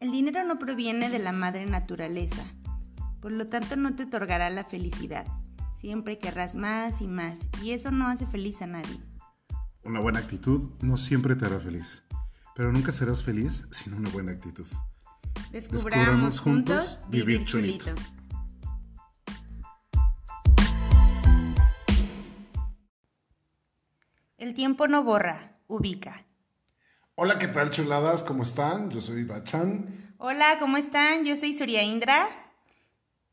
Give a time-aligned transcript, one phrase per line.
[0.00, 2.42] El dinero no proviene de la madre naturaleza,
[3.20, 5.26] por lo tanto no te otorgará la felicidad.
[5.78, 8.98] Siempre querrás más y más, y eso no hace feliz a nadie.
[9.84, 12.02] Una buena actitud no siempre te hará feliz,
[12.56, 14.66] pero nunca serás feliz sin una buena actitud.
[15.52, 17.92] Descubramos, juntos vivir chulito.
[24.38, 26.24] El tiempo no borra, ubica.
[27.22, 28.22] Hola, ¿qué tal chuladas?
[28.22, 28.88] ¿Cómo están?
[28.88, 30.14] Yo soy Bachan.
[30.16, 31.22] Hola, ¿cómo están?
[31.26, 32.26] Yo soy Surya Indra.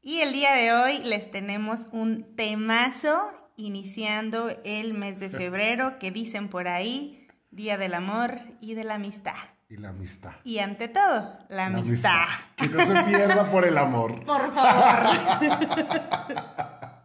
[0.01, 6.11] Y el día de hoy les tenemos un temazo iniciando el mes de febrero que
[6.11, 9.37] dicen por ahí, Día del Amor y de la Amistad.
[9.69, 10.33] Y la amistad.
[10.43, 12.25] Y ante todo, la, amistad.
[12.57, 14.21] Que no se pierda por el amor.
[14.25, 15.15] Por favor.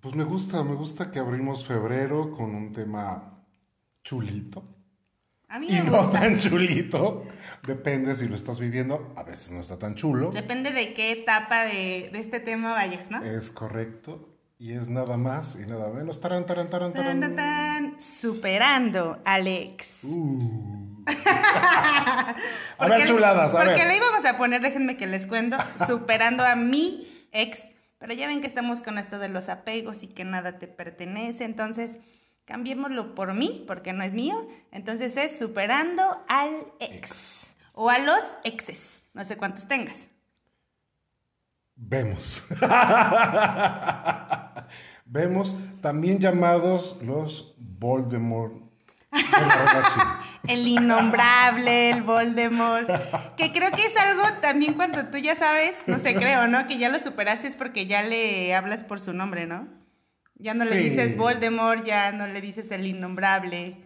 [0.00, 3.44] Pues me gusta, me gusta que abrimos febrero con un tema
[4.02, 4.79] chulito.
[5.50, 6.20] A mí Y me no gusta.
[6.20, 7.26] tan chulito.
[7.66, 9.12] Depende si lo estás viviendo.
[9.16, 10.30] A veces no está tan chulo.
[10.30, 13.22] Depende de qué etapa de, de este tema vayas, ¿no?
[13.22, 14.28] Es correcto.
[14.58, 16.20] Y es nada más y nada menos.
[16.20, 17.20] Taran, taran, taran, taran.
[17.20, 18.00] tan, tan.
[18.00, 20.04] Superando al ex.
[20.04, 21.02] Uh.
[21.06, 22.34] a
[22.78, 23.86] Porque- ver, chuladas, a Porque ver.
[23.88, 27.60] le íbamos a poner, déjenme que les cuento, superando a mi ex.
[27.98, 31.44] Pero ya ven que estamos con esto de los apegos y que nada te pertenece.
[31.44, 31.96] Entonces,
[32.50, 34.44] cambiémoslo por mí, porque no es mío.
[34.72, 36.96] Entonces es superando al ex.
[36.96, 37.56] Ex.
[37.74, 39.04] O a los exes.
[39.14, 39.96] No sé cuántos tengas.
[41.76, 42.44] Vemos.
[45.04, 48.54] Vemos, también llamados los Voldemort
[49.12, 50.06] de la relación.
[50.48, 52.88] El innombrable, el Voldemort.
[53.36, 56.66] Que creo que es algo también cuando tú ya sabes, no sé, creo, ¿no?
[56.66, 59.68] Que ya lo superaste es porque ya le hablas por su nombre, ¿no?
[60.40, 60.88] Ya no le Sí.
[60.90, 63.76] dices Voldemort, ya no le dices el innombrable.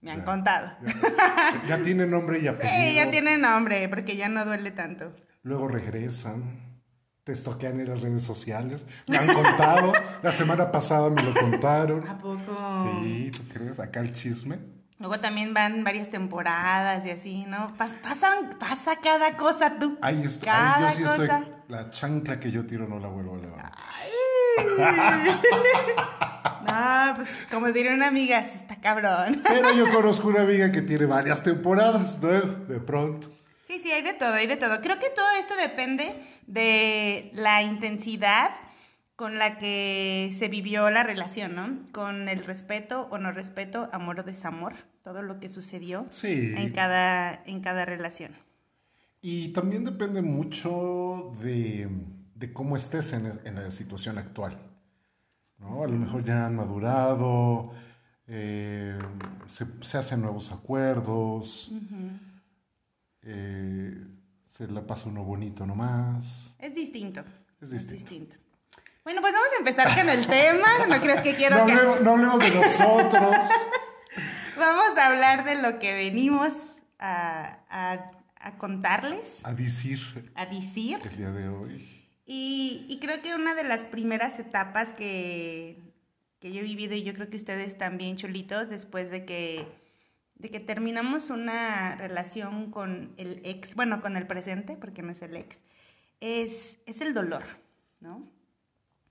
[0.00, 0.24] Me han Ya.
[0.24, 0.72] contado.
[0.82, 2.74] Ya, ya tiene nombre y apellido.
[2.88, 5.14] Sí, ya tiene nombre, porque ya no duele tanto.
[5.42, 6.72] Luego regresan.
[7.24, 8.84] Te estoquean en las redes sociales.
[9.06, 9.92] Me han contado.
[10.24, 12.06] La semana pasada me lo contaron.
[12.08, 13.00] ¿A poco?
[13.04, 13.78] Sí, ¿tú crees?
[13.78, 14.58] Acá el chisme.
[14.98, 17.68] Luego también van varias temporadas y así, ¿no?
[17.76, 19.98] Pas- pasan, pasa cada cosa tú.
[20.00, 21.38] Ahí, estoy, cada ahí yo sí cosa.
[21.38, 21.54] estoy.
[21.68, 23.72] La chancla que yo tiro no la vuelvo a levantar.
[26.64, 29.42] No, pues como diría una amiga, está cabrón.
[29.46, 32.28] Pero yo conozco una amiga que tiene varias temporadas, ¿no?
[32.30, 33.30] De pronto.
[33.66, 34.80] Sí, sí, hay de todo, hay de todo.
[34.80, 36.14] Creo que todo esto depende
[36.46, 38.52] de la intensidad
[39.16, 41.78] con la que se vivió la relación, ¿no?
[41.92, 46.54] Con el respeto o no respeto, amor o desamor, todo lo que sucedió Sí.
[46.56, 48.32] en cada, en cada relación.
[49.20, 51.88] Y también depende mucho de,
[52.42, 54.58] de cómo estés en, en la situación actual.
[55.58, 55.84] ¿no?
[55.84, 57.72] A lo mejor ya han madurado,
[58.26, 58.98] eh,
[59.46, 61.70] se, se hacen nuevos acuerdos,
[63.22, 63.94] eh,
[64.44, 66.56] se la pasa uno bonito nomás.
[66.58, 67.22] Es distinto.
[67.60, 68.34] Es distinto.
[69.04, 70.68] Bueno, pues vamos a empezar con el tema.
[70.88, 71.74] No crees que quiero No que...
[72.02, 73.36] no hablemos de nosotros.
[74.58, 76.50] Vamos a hablar de lo que venimos
[76.98, 80.00] a, a- a contarles, a decir
[80.34, 80.98] a decir.
[81.04, 81.91] el día de hoy.
[82.24, 85.76] Y, y creo que una de las primeras etapas que,
[86.40, 89.66] que yo he vivido, y yo creo que ustedes también, chulitos, después de que,
[90.36, 95.22] de que terminamos una relación con el ex, bueno, con el presente, porque no es
[95.22, 95.56] el ex,
[96.20, 97.44] es, es el dolor,
[98.00, 98.28] ¿no?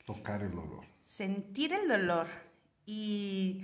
[0.06, 0.86] Tocar el dolor.
[1.06, 2.28] sentir el dolor
[2.86, 3.64] y,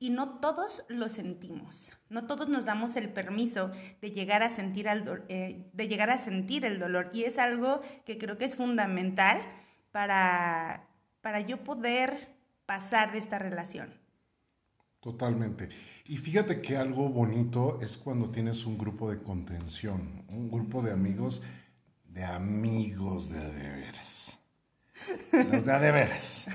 [0.00, 1.92] y no todos lo sentimos.
[2.08, 6.24] No todos nos damos el permiso de llegar a sentir al eh, de llegar a
[6.24, 9.40] sentir el dolor y es algo que creo que es fundamental
[9.92, 10.88] para
[11.20, 12.34] para yo poder
[12.64, 13.92] pasar de esta relación.
[15.00, 15.68] Totalmente.
[16.06, 20.92] Y fíjate que algo bonito es cuando tienes un grupo de contención, un grupo de
[20.92, 21.42] amigos,
[22.04, 24.38] de amigos de a de veras.
[25.32, 26.46] Los de a de veras.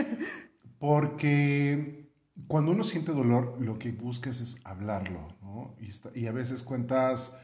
[0.78, 2.05] Porque
[2.48, 5.74] cuando uno siente dolor, lo que buscas es hablarlo, ¿no?
[5.80, 7.36] Y, está- y a veces cuentas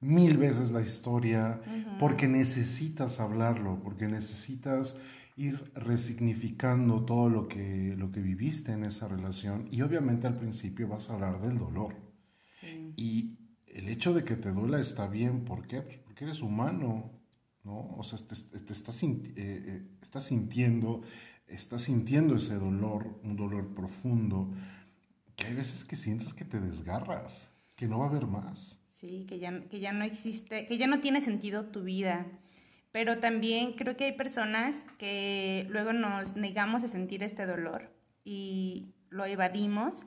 [0.00, 1.60] mil veces la historia
[1.96, 4.98] porque necesitas hablarlo, porque necesitas
[5.36, 10.88] ir resignificando todo lo que, lo que viviste en esa relación y obviamente al principio
[10.88, 11.94] vas a hablar del dolor.
[12.96, 15.82] Y el hecho de que te duela está bien, ¿por qué?
[15.82, 17.10] Pues porque eres humano,
[17.64, 17.94] ¿no?
[17.96, 21.02] O sea, te, te estás, eh, eh, estás sintiendo,
[21.50, 24.48] estás sintiendo ese dolor, un dolor profundo,
[25.36, 28.78] que hay veces que sientes que te desgarras, que no va a haber más.
[28.96, 32.26] Sí, que ya, que ya no existe, que ya no tiene sentido tu vida.
[32.92, 37.90] Pero también creo que hay personas que luego nos negamos a sentir este dolor
[38.24, 40.04] y lo evadimos.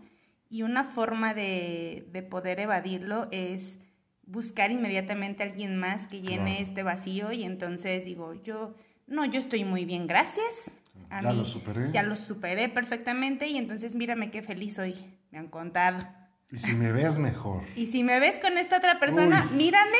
[0.50, 3.80] Y una forma de, de poder evadirlo es
[4.25, 6.63] buscar inmediatamente a alguien más que llene Claro.
[6.63, 8.75] este vacío y entonces digo, yo,
[9.07, 10.72] no, yo estoy muy bien, gracias.
[11.10, 11.92] A Ya mí lo superé.
[11.92, 14.95] Ya lo superé perfectamente y entonces mírame qué feliz soy,
[15.31, 16.06] me han contado.
[16.51, 17.63] Y si me ves mejor.
[17.75, 19.57] Y si me ves con esta otra persona, Uy.
[19.57, 19.98] mírame.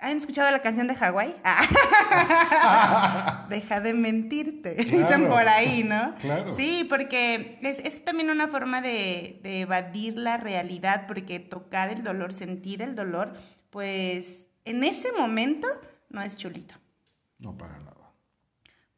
[0.00, 1.34] ¿Han escuchado la canción de Hawái?
[1.44, 3.46] Ah.
[3.50, 5.28] Deja de mentirte, dicen Claro.
[5.28, 6.14] por ahí, ¿no?
[6.20, 6.56] Claro.
[6.56, 12.04] Sí, porque es, es también una forma de, de evadir la realidad, porque tocar el
[12.04, 13.34] dolor, sentir el dolor,
[13.70, 15.66] pues en ese momento
[16.10, 16.74] no es chulito.
[17.40, 17.96] No para nada.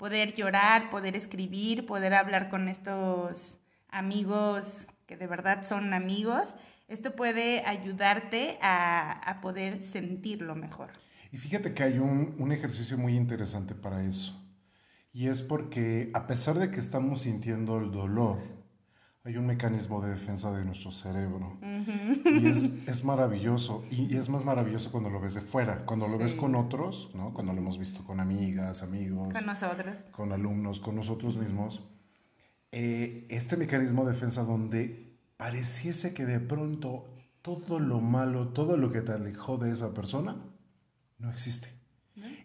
[0.01, 3.59] Poder llorar, poder escribir, poder hablar con estos
[3.89, 6.45] amigos que de verdad son amigos,
[6.89, 10.91] esto puede ayudarte a, a poder sentirlo mejor.
[11.33, 14.41] Y fíjate que hay un, un ejercicio muy interesante para eso.
[15.13, 18.39] Y es porque a pesar de que estamos sintiendo el dolor,
[19.25, 21.59] hay un mecanismo de defensa de nuestro cerebro.
[22.25, 23.85] Y es, es maravilloso.
[23.91, 26.37] Y, y es más maravilloso cuando lo ves de fuera, cuando lo ves Sí.
[26.39, 27.35] con otros, ¿no?
[27.35, 29.97] Cuando lo hemos visto con amigas, amigos, Con nosotros.
[30.13, 31.83] con alumnos, con nosotros mismos.
[32.73, 37.05] Eh, este mecanismo de defensa donde pareciese que de pronto
[37.43, 40.37] todo lo malo, todo lo que te alejó de esa persona,
[41.19, 41.69] no existe.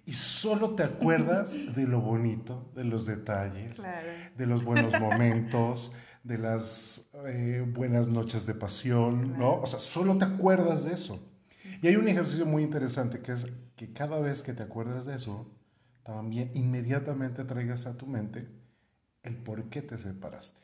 [0.05, 4.07] Y solo te acuerdas de lo bonito, de los detalles, Claro.
[4.37, 5.91] de los buenos momentos,
[6.25, 9.61] de las eh, buenas noches de pasión, ¿no?
[9.61, 11.19] O sea, solo te acuerdas de eso.
[11.83, 13.45] Y hay un ejercicio muy interesante que es
[13.75, 15.47] que cada vez que te acuerdas de eso,
[16.01, 18.47] también inmediatamente traigas a tu mente
[19.21, 20.59] el por qué te separaste.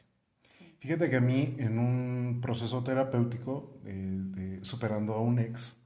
[0.79, 5.77] Fíjate que a mí, en un proceso terapéutico eh, de superando a un ex,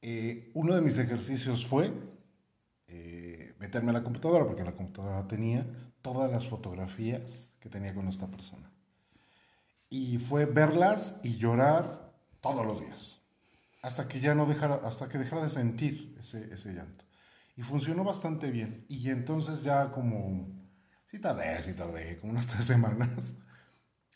[0.00, 1.92] eh, uno de mis ejercicios fue
[3.58, 5.66] meterme a la computadora, porque la computadora tenía
[6.00, 8.70] todas las fotografías que tenía con esta persona.
[9.90, 13.20] Y fue verlas y llorar todos los días,
[13.82, 17.04] hasta que ya no dejara, hasta que dejara de sentir ese, ese llanto.
[17.56, 18.84] Y funcionó bastante bien.
[18.88, 20.48] Y entonces ya como,
[21.06, 23.34] sí tardé, sí tardé, como unas tres semanas,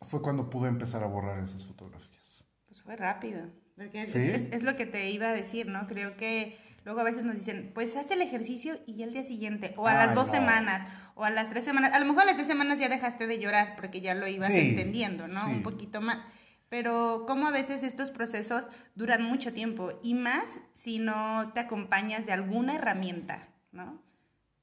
[0.02, 2.46] fue cuando pude empezar a borrar esas fotografías.
[2.66, 3.48] Pues fue rápido.
[3.76, 4.18] Porque es, ¿Sí?
[4.18, 5.86] es- es lo que te iba a decir, ¿no?
[5.86, 9.74] Creo que luego a veces nos dicen, pues haz el ejercicio y el día siguiente,
[9.76, 10.34] o a las Ay, dos no.
[10.34, 11.92] semanas, o a las tres semanas.
[11.92, 14.48] A lo mejor a las tres semanas ya dejaste de llorar porque ya lo ibas
[14.48, 15.44] Sí, entendiendo, ¿no?
[15.46, 15.50] sí.
[15.50, 16.18] Un poquito más.
[16.68, 20.44] Pero como a veces estos procesos duran mucho tiempo y más
[20.74, 24.00] si no te acompañas de alguna herramienta, ¿no?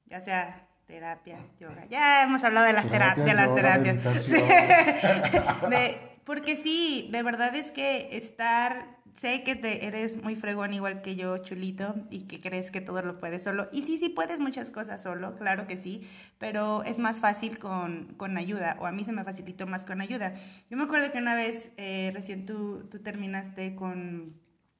[0.06, 1.86] Ya sea terapia, yoga.
[1.88, 4.28] Ya hemos hablado de las, tera- Terapia, de las terapias.
[5.70, 11.02] De- porque sí, de verdad es que estar, sé que te, eres muy fregón igual
[11.02, 13.68] que yo, chulito, y que crees que todo lo puedes solo.
[13.72, 16.08] Y sí, sí puedes muchas cosas solo, claro que sí,
[16.38, 20.00] pero es más fácil con, con ayuda, o a mí se me facilitó más con
[20.00, 20.34] ayuda.
[20.70, 24.34] Yo me acuerdo que una vez, eh, recién tú, tú terminaste con,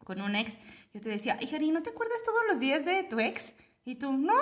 [0.04, 0.52] con un ex,
[0.92, 3.54] yo te decía, Jari, ¿no te acuerdas todos los días de tu ex?
[3.84, 4.34] Y tú, no,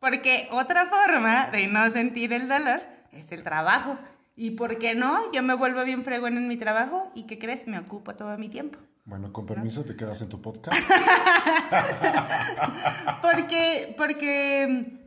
[0.00, 2.82] porque otra forma de no sentir el dolor
[3.12, 3.98] es el trabajo.
[4.34, 5.30] ¿Y por qué no?
[5.32, 7.66] Yo me vuelvo bien fregón en mi trabajo y ¿qué crees?
[7.66, 8.78] Me ocupo todo mi tiempo.
[9.04, 10.76] Bueno, con permiso, te quedas en tu podcast.
[13.22, 15.00] Porque, porque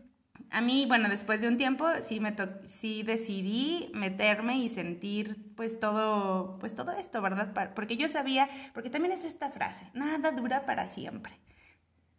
[0.49, 5.79] a mí, bueno, después de un tiempo sí me sí decidí meterme y sentir pues
[5.79, 7.53] todo, pues todo esto, ¿verdad?
[7.75, 11.33] Porque yo sabía, porque también es esta frase, nada dura para siempre.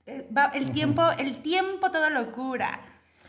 [0.07, 2.81] Eh, el tiempo, el tiempo todo lo cura.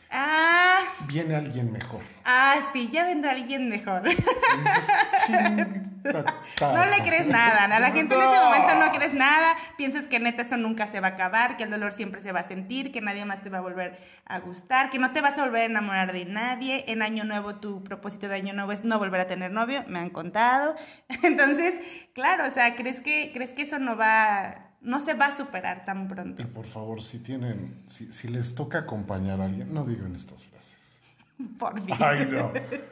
[0.09, 2.01] Ah, Viene alguien mejor.
[2.25, 4.03] ah, sí, ya vendrá alguien mejor.
[4.07, 4.87] Y dices,
[5.25, 6.23] "Ching, ta,
[6.57, 7.03] ta, No le ta".
[7.03, 10.57] crees nada, a la gente en ese momento no crees nada, piensas que neta eso
[10.57, 13.25] nunca se va a acabar, que el dolor siempre se va a sentir, que nadie
[13.25, 16.13] más te va a volver a gustar, que no te vas a volver a enamorar
[16.13, 19.51] de nadie, en año nuevo tu propósito de año nuevo es no volver a tener
[19.51, 20.75] novio, me han contado.
[21.23, 21.73] Entonces,
[22.13, 25.83] claro, o sea, crees que crees que eso no va no se va a superar
[25.85, 26.41] tan pronto.
[26.41, 30.43] Y por favor, si tienen, si, si les toca acompañar a alguien, no digan estas
[30.43, 31.01] frases.
[31.59, 31.95] Por fin.
[31.99, 32.51] Ay, no.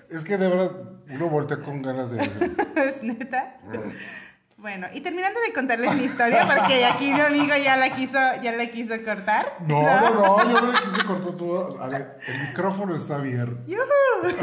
[0.10, 0.72] Es que de verdad,
[1.10, 3.58] uno voltea con ganas de decir, ¿Es neta?
[4.58, 8.52] Bueno, y terminando de contarles mi historia, porque aquí mi amigo ya la quiso, ya
[8.54, 9.58] la quiso cortar.
[9.68, 11.84] No, no, no, yo no le quise cortar todo.
[11.84, 13.58] A ver, el micrófono está abierto.
[13.68, 14.36] ¡Yujú!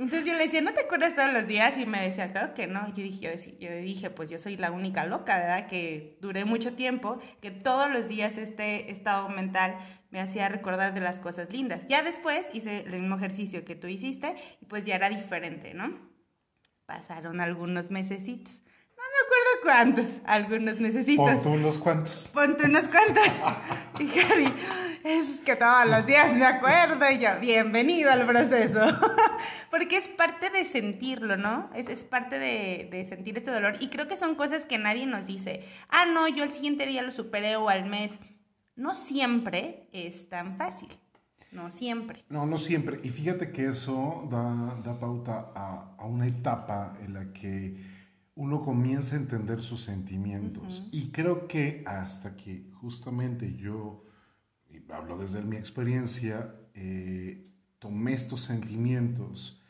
[0.00, 1.76] Entonces yo le decía, ¿no te acuerdas todos los días?
[1.78, 2.88] Y me decía, claro que no.
[2.88, 5.66] Yo dije, yo, decí- yo dije, pues yo soy la única loca, ¿verdad?
[5.68, 9.76] Que duré mucho tiempo, que todos los días este estado mental
[10.10, 11.82] me hacía recordar de las cosas lindas.
[11.88, 15.98] Ya después hice el mismo ejercicio que tú hiciste y pues ya era diferente, ¿no?
[16.86, 18.62] Pasaron algunos mesecitos.
[19.00, 21.24] No me acuerdo cuántos, algunos mesecitos.
[21.24, 22.30] Pon tú unos cuantos.
[22.34, 23.24] Ponte unos cuantos.
[23.98, 28.80] Y es que todos los días me acuerdo y yo, bienvenido al proceso.
[29.70, 31.70] Porque es parte de sentirlo, ¿no?
[31.74, 33.76] Es, es parte de, de, sentir este dolor.
[33.80, 37.00] Y creo que son cosas que nadie nos dice, ah, no, yo el siguiente día
[37.00, 38.12] lo superé o al mes.
[38.76, 40.88] No siempre es tan fácil.
[41.50, 42.22] No siempre.
[42.28, 43.00] No, no siempre.
[43.02, 47.99] Y fíjate que eso da, da pauta a, a una etapa en la que
[48.40, 50.88] uno comienza a entender sus sentimientos.
[50.92, 54.06] Y creo que hasta que justamente yo,
[54.88, 59.60] hablo desde mi experiencia, eh, tomé estos sentimientos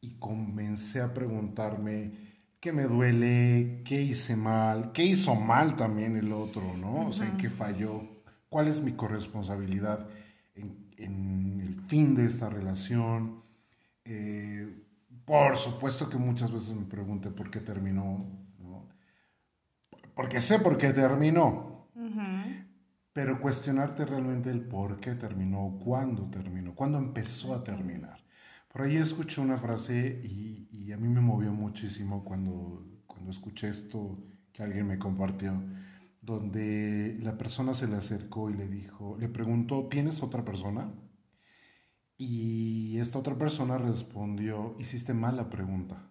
[0.00, 2.10] y comencé a preguntarme
[2.58, 7.06] qué me duele, qué hice mal, qué hizo mal también el otro, ¿no?
[7.06, 8.02] O sea, qué falló,
[8.48, 10.08] cuál es mi corresponsabilidad
[10.56, 13.44] en, en el fin de esta relación.
[14.04, 14.87] Eh,
[15.28, 18.26] por supuesto que muchas veces me pregunté por qué terminó,
[18.58, 18.88] ¿no?
[20.14, 21.86] porque sé por qué terminó,
[23.12, 28.24] pero cuestionarte realmente el por qué terminó, cuándo terminó, cuándo empezó a terminar.
[28.72, 33.68] Por ahí escuché una frase y, y, a mí me movió muchísimo cuando, cuando escuché
[33.68, 34.18] esto
[34.52, 35.52] que alguien me compartió,
[36.22, 40.90] donde la persona se le acercó y le dijo, le preguntó, ¿tienes otra persona?
[42.20, 46.10] Y esta otra persona respondió, hiciste mal la pregunta.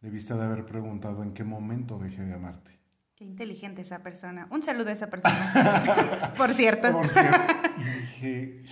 [0.00, 2.80] Debiste de haber preguntado en qué momento dejé de amarte.
[3.14, 4.48] Qué inteligente esa persona.
[4.50, 6.32] Un saludo a esa persona.
[6.36, 6.90] Por cierto.
[6.92, 7.38] Por cierto.
[7.78, 8.64] Y dije,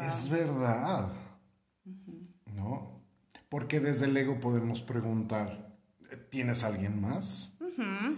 [0.00, 1.12] es verdad.
[2.46, 3.02] ¿No?
[3.50, 5.76] Porque desde el ego podemos preguntar,
[6.30, 7.53] ¿tienes alguien más?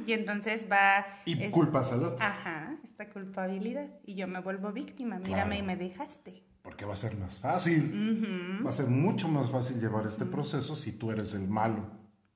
[0.06, 1.06] Y entonces va...
[1.24, 2.24] Y culpas al otro.
[2.24, 3.88] Ajá, esta culpabilidad.
[4.04, 5.18] Y yo me vuelvo víctima.
[5.18, 8.60] Mírame y me dejaste porque va a ser más fácil.
[8.66, 11.88] Va a ser mucho más fácil llevar este proceso si tú eres el malo.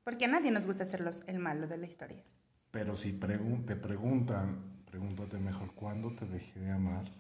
[0.05, 2.23] Porque a nadie nos gusta ser los, el malo de la historia.
[2.71, 7.11] Pero si te preguntan, pregúntate mejor, ¿cuándo te dejé de amar?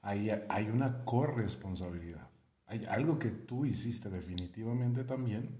[0.00, 2.30] Ahí hay una corresponsabilidad.
[2.66, 5.58] Hay algo que tú hiciste definitivamente también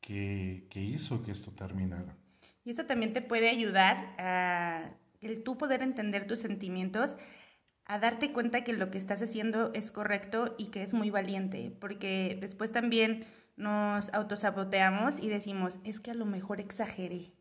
[0.00, 2.16] que, que hizo que esto terminara.
[2.64, 4.90] Y esto también te puede ayudar a
[5.20, 7.16] el tú poder entender tus sentimientos
[7.86, 11.74] a darte cuenta que lo que estás haciendo es correcto y que es muy valiente,
[11.80, 17.32] porque después también nos autosaboteamos y decimos, es que a lo mejor exageré,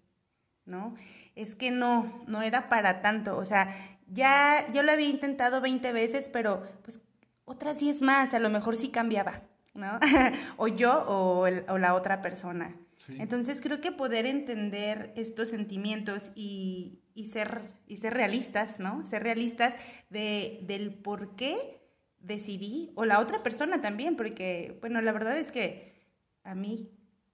[0.66, 0.96] ¿no?
[1.36, 3.74] Es que no, no era para tanto, o sea,
[4.08, 7.00] ya yo lo había intentado 20 veces, pero pues
[7.46, 10.00] otras 10 más, a lo mejor sí cambiaba, ¿no?
[10.58, 12.76] o yo o, o la otra persona.
[13.10, 19.06] Entonces creo que poder entender estos sentimientos y, y, ser, y ser realistas, ¿no?
[19.06, 19.74] Ser realistas
[20.10, 21.82] de, del por qué
[22.20, 25.94] decidí, o la otra persona también, porque, bueno, la verdad es que
[26.44, 26.90] a mí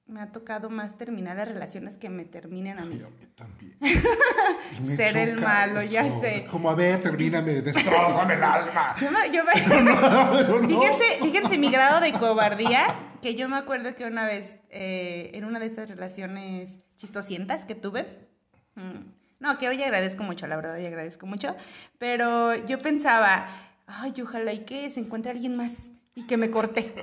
[0.10, 2.96] me ha tocado más terminar las relaciones que me terminen a mí.
[2.96, 3.78] a mí también.
[4.98, 6.38] Ser el malo, ya sé.
[6.38, 8.96] Es como, a ver, termíname, destrozame el alma.
[9.32, 9.52] Yo me,
[10.68, 15.46] fíjense, fíjense mi grado de cobardía, que yo me acuerdo que una vez, eh, en
[15.46, 18.28] una de esas relaciones chistosientas que tuve,
[18.76, 21.56] mm, no, que hoy agradezco mucho, la verdad, hoy agradezco mucho,
[21.98, 23.50] pero yo pensaba,
[23.88, 25.72] ay, ojalá y que se encuentre alguien más
[26.16, 26.94] y que me corte.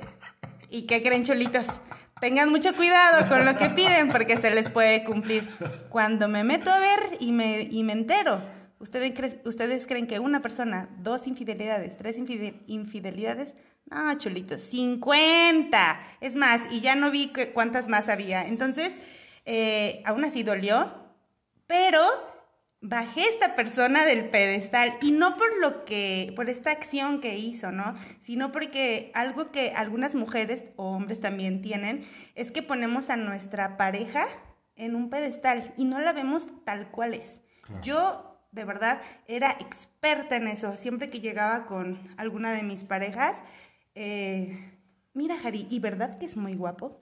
[0.69, 1.67] ¿Y qué creen, cholitos?
[2.19, 5.47] Tengan mucho cuidado con lo que piden porque se les puede cumplir.
[5.89, 8.41] Cuando me meto a ver y me, y me entero,
[8.79, 9.13] ¿ustedes,
[9.45, 13.53] ¿ustedes creen que una persona, dos infidelidades, tres infidelidades?
[13.89, 15.99] No, chulitos, 50.
[16.19, 18.45] Es más, y ya no vi cuántas más había.
[18.45, 20.91] Entonces, eh, aún así dolió,
[21.67, 22.01] pero
[22.81, 27.71] bajé esta persona del pedestal y no por lo que, por esta acción que hizo,
[27.71, 27.95] ¿no?
[28.19, 33.77] Sino porque algo que algunas mujeres o hombres también tienen es que ponemos a nuestra
[33.77, 34.27] pareja
[34.75, 37.41] en un pedestal y no la vemos tal cual es.
[37.81, 40.77] Yo de verdad era experta en eso.
[40.77, 43.37] Siempre que llegaba con alguna de mis parejas,
[43.97, 44.73] eh,
[45.13, 47.01] mira, Jari, ¿y verdad que es muy guapo?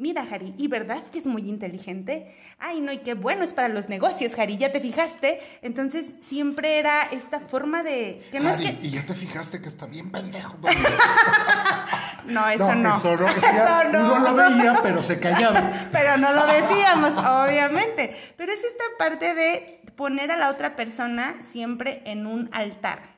[0.00, 2.32] Mira, Jari, ¿y verdad que es muy inteligente?
[2.60, 5.40] Ay, no, y qué bueno es para los negocios, Jari, ¿ya te fijaste?
[5.60, 8.24] Entonces siempre era esta forma de...
[8.30, 8.78] Que no es que...
[8.86, 10.56] y ya te fijaste que está bien pendejo.
[12.26, 12.96] no, eso no.
[12.96, 15.88] Eso no, eso no, lo veía, pero se callaba.
[15.92, 18.14] pero no lo decíamos, obviamente.
[18.36, 23.17] Pero es esta parte de poner a la otra persona siempre en un altar.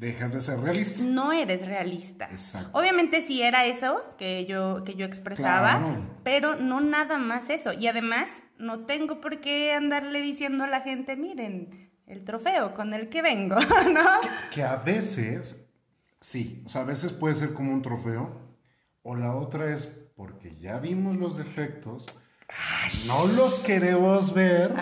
[0.00, 1.02] Dejas de ser realista.
[1.02, 2.24] No eres realista.
[2.30, 2.70] Exacto.
[2.72, 7.74] Obviamente sí era eso que yo, que yo expresaba, pero no nada más eso.
[7.74, 8.26] Y además
[8.56, 13.20] no tengo por qué andarle diciendo a la gente, miren, el trofeo con el que
[13.20, 13.56] vengo,
[13.92, 14.06] ¿no?
[14.50, 15.68] Que, a veces,
[16.18, 18.40] sí, o sea, a veces puede ser como un trofeo,
[19.02, 19.84] o la otra es
[20.16, 22.06] porque ya vimos los defectos,
[23.06, 24.72] no los queremos ver.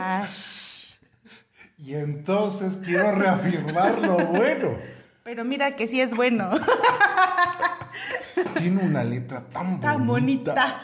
[1.76, 4.97] Y entonces quiero reafirmar lo bueno.
[5.28, 6.52] Pero mira que sí es bueno.
[8.56, 10.80] Tiene una letra tan, Tan bonita.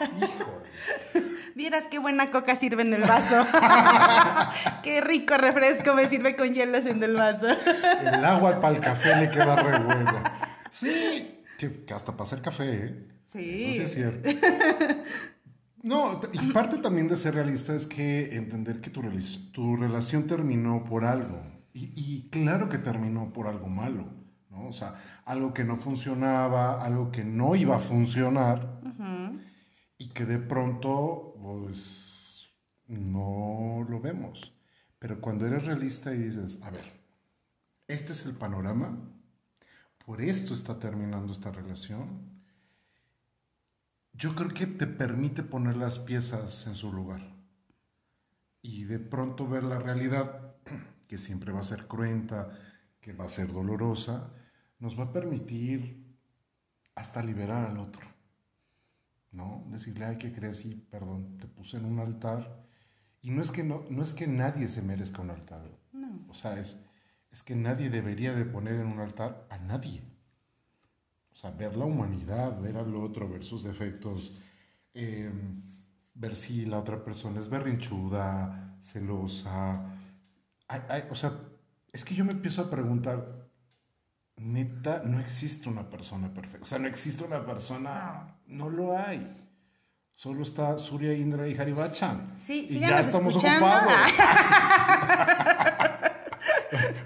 [1.55, 3.43] Vieras qué buena coca sirve en el vaso.
[4.83, 7.47] qué rico refresco me sirve con hielos en el vaso.
[7.47, 10.23] El agua para el café le queda re buena.
[10.69, 13.07] Sí, que, que hasta para hacer café, ¿eh?
[13.33, 13.63] Sí.
[13.63, 14.29] Eso sí es cierto.
[15.81, 19.01] No, y parte también de ser realista es que entender que tu,
[19.51, 21.41] tu relación terminó por algo.
[21.73, 24.23] Y, y claro que terminó por algo malo,
[24.55, 24.67] ¿no?
[24.69, 28.81] O sea, algo que no funcionaba, algo que no iba a funcionar
[29.97, 32.49] y que de pronto, pues,
[32.87, 34.53] no lo vemos.
[34.99, 36.85] Pero cuando eres realista y dices, a ver,
[37.87, 38.97] este es el panorama,
[40.05, 42.35] por esto está terminando esta relación,
[44.13, 47.35] yo creo que te permite poner las piezas en su lugar.
[48.61, 50.55] Y de pronto ver la realidad,
[51.07, 52.57] que siempre va a ser cruenta,
[53.01, 54.31] que va a ser dolorosa,
[54.85, 56.15] nos va a permitir
[56.93, 58.05] hasta liberar al otro.
[59.31, 59.65] ¿no?
[59.71, 60.57] Decirle, ay, ¿qué crees?
[60.57, 62.63] Sí, perdón, te puse en un altar.
[63.23, 65.63] Y no es que, no, no es que nadie se merezca un altar.
[65.91, 66.27] No.
[66.29, 66.77] O sea, es,
[67.31, 70.03] es que nadie debería de poner en un altar a nadie.
[71.33, 74.37] O sea, ver la humanidad, ver al otro, ver sus defectos,
[74.93, 75.31] eh,
[76.13, 79.83] ver si la otra persona es berrinchuda, celosa.
[80.67, 81.33] Ay, ay, o sea,
[81.91, 83.44] es que yo me empiezo a preguntar,
[84.37, 86.63] neta, no existe una persona perfecta.
[86.63, 89.35] O sea, no existe una persona, no, lo hay.
[90.11, 92.35] Solo está Surya Indra y Haribachan.
[92.37, 93.65] Sí, y ya estamos escuchando.
[93.65, 94.13] ocupados.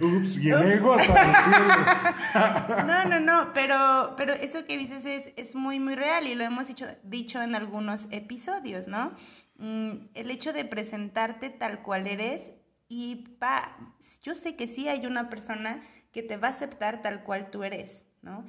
[0.01, 2.83] Ups, y el ego hasta.
[2.85, 6.43] No, no, no, pero, pero eso que dices es, es muy, muy real y lo
[6.43, 9.13] hemos dicho, dicho en algunos episodios, ¿no?
[9.57, 12.41] Mm, el hecho de presentarte tal cual eres
[12.87, 13.77] y pa,
[14.23, 15.81] yo sé que sí hay una persona
[16.21, 18.45] que te va a aceptar tal cual tú eres, ¿no?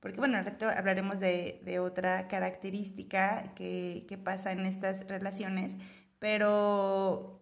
[0.00, 5.76] Porque bueno, al rato hablaremos de, de otra característica que, que pasa en estas relaciones,
[6.18, 7.40] pero,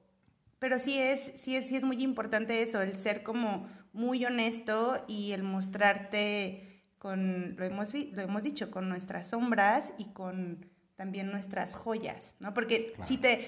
[0.58, 4.96] pero sí es, sí es, sí es muy importante eso, el ser como muy honesto
[5.06, 11.30] y el mostrarte con, lo hemos, lo hemos dicho, con nuestras sombras y con también
[11.30, 12.54] nuestras joyas, ¿no?
[12.54, 13.08] Porque Claro.
[13.08, 13.46] si te,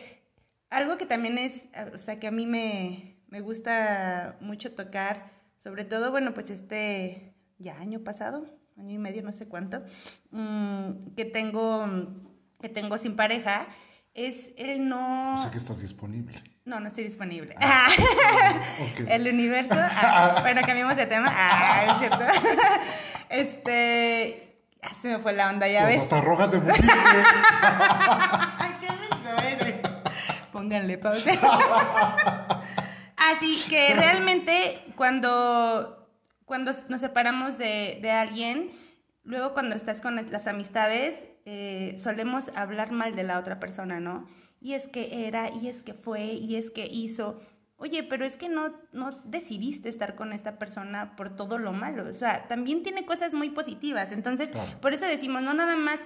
[0.70, 5.84] algo que también es, o sea, que a mí me, me gusta mucho tocar, sobre
[5.84, 8.46] todo, bueno, pues este, ya año pasado,
[8.78, 9.82] año y medio, no sé cuánto,
[10.30, 11.86] mm, que tengo,
[12.60, 13.66] que tengo sin pareja,
[14.14, 15.34] es el no...
[15.34, 16.42] O sea que estás disponible.
[16.64, 17.54] No, no estoy disponible.
[18.80, 19.06] Ok.
[19.08, 19.74] El universo.
[19.76, 21.28] ah, bueno, cambiamos de tema.
[21.30, 22.24] Ah, es cierto.
[23.28, 24.62] Este.
[25.02, 26.02] Se me fue la onda, ya Pues ves.
[26.02, 26.86] hasta roja te pusiste.
[28.80, 29.76] Qué eres.
[30.52, 31.30] Pónganle pausa.
[33.30, 36.08] Así que realmente cuando,
[36.44, 38.70] cuando nos separamos de, de alguien,
[39.24, 41.14] luego cuando estás con las amistades,
[41.44, 44.26] eh, solemos hablar mal de la otra persona, ¿no?
[44.60, 47.40] Y es que era, y es que fue, y es que hizo.
[47.76, 52.06] Oye, pero es que no, no decidiste estar con esta persona por todo lo malo.
[52.06, 54.12] O sea, también tiene cosas muy positivas.
[54.12, 54.50] Entonces,
[54.82, 55.98] por eso decimos, no nada más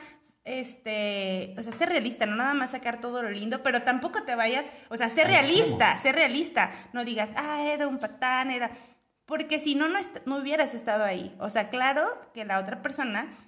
[0.45, 4.35] este, o sea, ser realista, no nada más sacar todo lo lindo, pero tampoco te
[4.35, 8.71] vayas, o sea, ser realista, ser realista, no digas, ah, era un patán, era,
[9.27, 12.83] porque si no, no, est- no hubieras estado ahí, o sea, claro que la otra
[12.83, 13.39] persona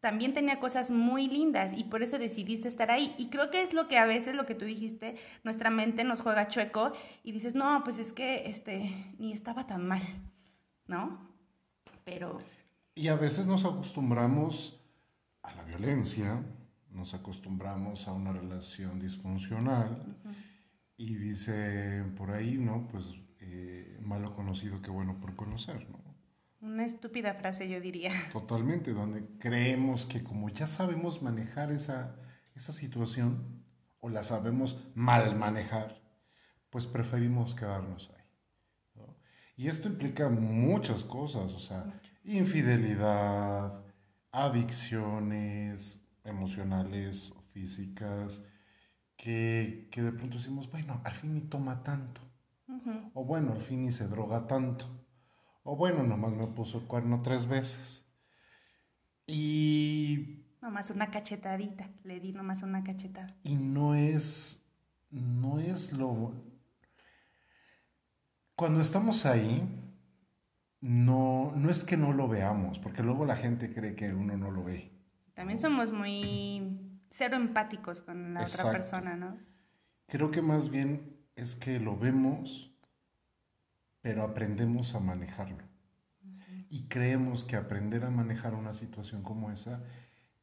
[0.00, 3.12] también tenía cosas muy lindas y por eso decidiste estar ahí.
[3.18, 6.20] Y creo que es lo que a veces, lo que tú dijiste, nuestra mente nos
[6.20, 6.92] juega chueco
[7.24, 10.02] y dices, no, pues es que, este, ni estaba tan mal,
[10.86, 11.28] ¿no?
[12.04, 12.38] Pero,
[12.94, 14.80] Y a veces nos acostumbramos
[15.46, 16.44] a la violencia,
[16.90, 20.16] nos acostumbramos a una relación disfuncional
[20.96, 22.88] y dice por ahí, ¿no?
[22.88, 26.06] Pues eh, malo conocido que bueno por conocer, ¿no?
[26.66, 28.12] una estúpida frase yo diría.
[28.32, 32.16] Totalmente, donde creemos que como ya sabemos manejar esa,
[32.54, 33.64] esa situación
[34.00, 36.02] o la sabemos mal manejar,
[36.70, 38.24] pues preferimos quedarnos ahí.
[38.94, 39.16] ¿no?
[39.56, 43.84] Y esto implica muchas cosas, o sea, infidelidad,
[44.36, 48.44] adicciones emocionales o físicas,
[49.16, 52.20] que, que de pronto decimos, bueno, al fin ni toma tanto,
[53.14, 54.86] o bueno, al fin ni se droga tanto.
[55.62, 58.04] O bueno, nomás me puso el cuerno tres veces.
[59.26, 63.34] Y, Nomás una cachetadita, le di nomás una cachetada.
[63.42, 64.64] y no es,
[65.10, 66.34] no es lo...
[68.54, 69.85] Cuando estamos ahí,
[70.86, 74.50] no, no es que no lo veamos, porque luego la gente cree que uno no
[74.50, 74.90] lo ve.
[75.34, 78.68] También somos muy cero empáticos con la Exacto.
[78.68, 79.38] otra persona, ¿no?
[80.06, 82.76] Creo que más bien es que lo vemos
[84.06, 85.64] pero aprendemos a manejarlo.
[86.70, 89.82] Y creemos que aprender a manejar una situación como esa,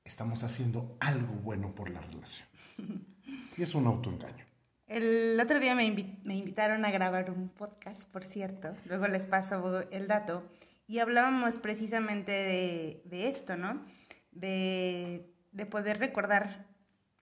[0.03, 2.45] estamos haciendo algo bueno por la relación.
[3.55, 4.43] Y es un autoengaño.
[4.87, 10.07] El otro día me, invitaron a grabar un podcast, por cierto, luego les paso el
[10.07, 10.43] dato,
[10.87, 13.85] y hablábamos precisamente de, esto, ¿no?
[14.31, 15.29] De,
[15.71, 16.67] poder recordar,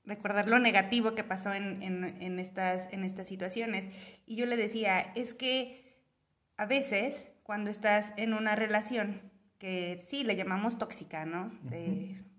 [0.05, 3.85] recordar lo negativo que pasó en, estas, en estas situaciones.
[4.25, 5.95] Y yo le decía, es que
[6.57, 9.21] a veces cuando estás en una relación
[9.59, 11.51] que sí le llamamos tóxica, ¿no?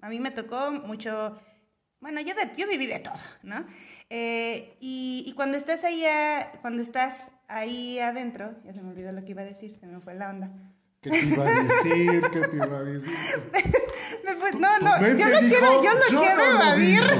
[0.00, 1.40] a mí me tocó mucho,
[2.00, 3.64] bueno, yo, yo viví de todo, ¿no?
[4.14, 6.04] Eh, y, cuando estás ahí,
[6.60, 7.14] cuando estás
[7.48, 10.28] ahí adentro, ya se me olvidó lo que iba a decir, se me fue la
[10.28, 10.50] onda.
[11.00, 12.20] ¿Qué te iba a decir?
[12.30, 13.10] ¿Qué te iba a decir?
[14.58, 17.02] no, no, yo lo quiero, yo lo quiero evadir.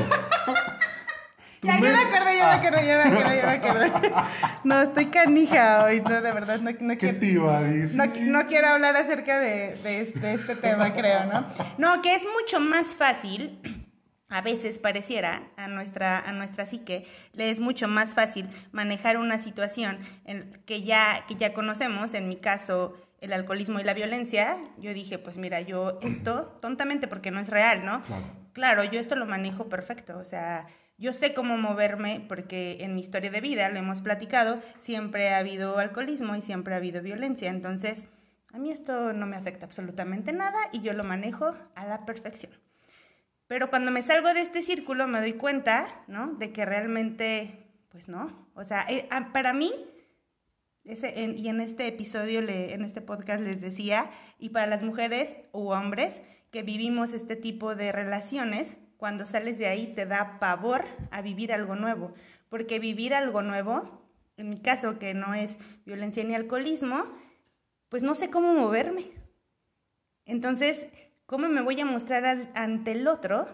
[1.65, 4.13] Ya, yo me acordé, yo me acordé, yo me acordé, yo me acordé.
[4.65, 7.97] No, estoy canija hoy, no, de verdad, no, no ¿Qué te iba a decir?
[7.97, 11.47] No, no, quiero hablar acerca de, de, este, de este tema, creo, ¿no?
[11.79, 13.82] No, que es mucho más fácil
[14.33, 19.39] a veces pareciera a nuestra, a nuestra psique, le es mucho más fácil manejar una
[19.39, 24.57] situación en que, ya, que ya conocemos, en mi caso el alcoholismo y la violencia,
[24.79, 28.03] yo dije, pues mira, yo esto, tontamente porque no es real, ¿no?
[28.03, 28.25] Claro.
[28.53, 30.67] claro, yo esto lo manejo perfecto, o sea,
[30.97, 35.39] yo sé cómo moverme porque en mi historia de vida, lo hemos platicado, siempre ha
[35.39, 38.07] habido alcoholismo y siempre ha habido violencia, entonces
[38.51, 42.53] a mí esto no me afecta absolutamente nada y yo lo manejo a la perfección.
[43.47, 46.35] Pero cuando me salgo de este círculo me doy cuenta, ¿no?
[46.35, 48.49] De que realmente, pues no.
[48.55, 49.73] O sea, eh, ah, para mí,
[50.85, 55.35] ese, y en este episodio, le, en este podcast les decía, y para las mujeres
[55.53, 60.85] u hombres que vivimos este tipo de relaciones, cuando sales de ahí te da pavor
[61.11, 62.15] a vivir algo nuevo.
[62.49, 64.03] Porque vivir algo nuevo,
[64.37, 67.07] en mi caso que no es violencia ni alcoholismo,
[67.89, 69.11] pues no sé cómo moverme.
[70.25, 70.87] Entonces,
[71.33, 73.49] ¿Cómo me voy a mostrar ante el otro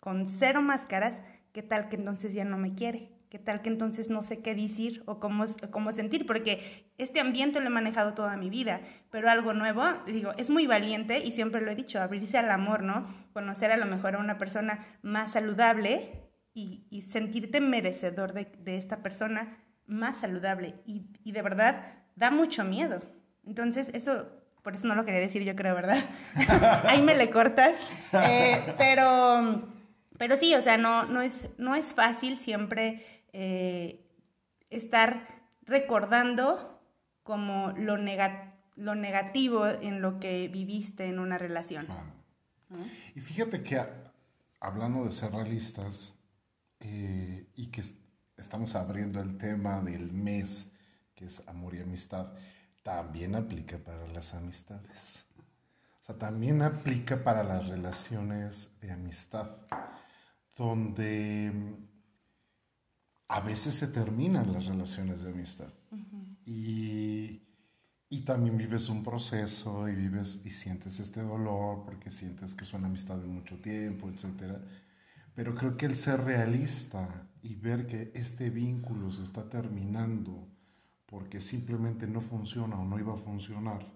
[0.00, 1.20] con cero máscaras?
[1.52, 3.12] ¿Qué tal que entonces ya no me quiere?
[3.28, 6.24] ¿Qué tal que entonces no sé qué decir o cómo, cómo sentir?
[6.24, 8.80] Porque este ambiente lo he manejado toda mi vida,
[9.10, 12.82] pero algo nuevo, digo, es muy valiente y siempre lo he dicho, abrirse al amor,
[12.82, 13.06] ¿no?
[13.34, 19.58] Conocer a lo mejor a una persona más saludable y, sentirte merecedor de, esta persona
[19.84, 20.76] más saludable.
[20.86, 21.84] Y, y de verdad
[22.16, 23.02] da mucho miedo.
[23.44, 26.04] Entonces, eso por eso no lo quería decir yo creo, ¿verdad?
[26.84, 27.74] Ahí me le cortas.
[28.12, 29.62] Eh, pero,
[30.18, 34.06] pero sí, o sea, no, no, es, no es fácil siempre eh,
[34.70, 35.26] estar
[35.62, 36.80] recordando
[37.22, 41.86] como lo, lo negativo en lo que viviste en una relación.
[43.14, 43.80] Y fíjate que
[44.60, 46.14] hablando de ser realistas
[46.80, 47.82] eh, y que
[48.36, 50.68] estamos abriendo el tema del mes,
[51.14, 52.32] que es amor y amistad,
[52.82, 55.26] también aplica para las amistades.
[56.00, 59.50] O sea, también aplica para las relaciones de amistad,
[60.56, 61.52] donde
[63.28, 65.72] a veces se terminan las relaciones de amistad.
[66.44, 67.42] y,
[68.08, 72.72] y, también vives un proceso y vives y sientes este dolor porque sientes que es
[72.72, 74.58] una amistad de mucho tiempo, etc.
[75.34, 80.49] Pero creo que el ser realista y ver que este vínculo se está terminando,
[81.10, 83.92] porque simplemente no funciona o no iba a funcionar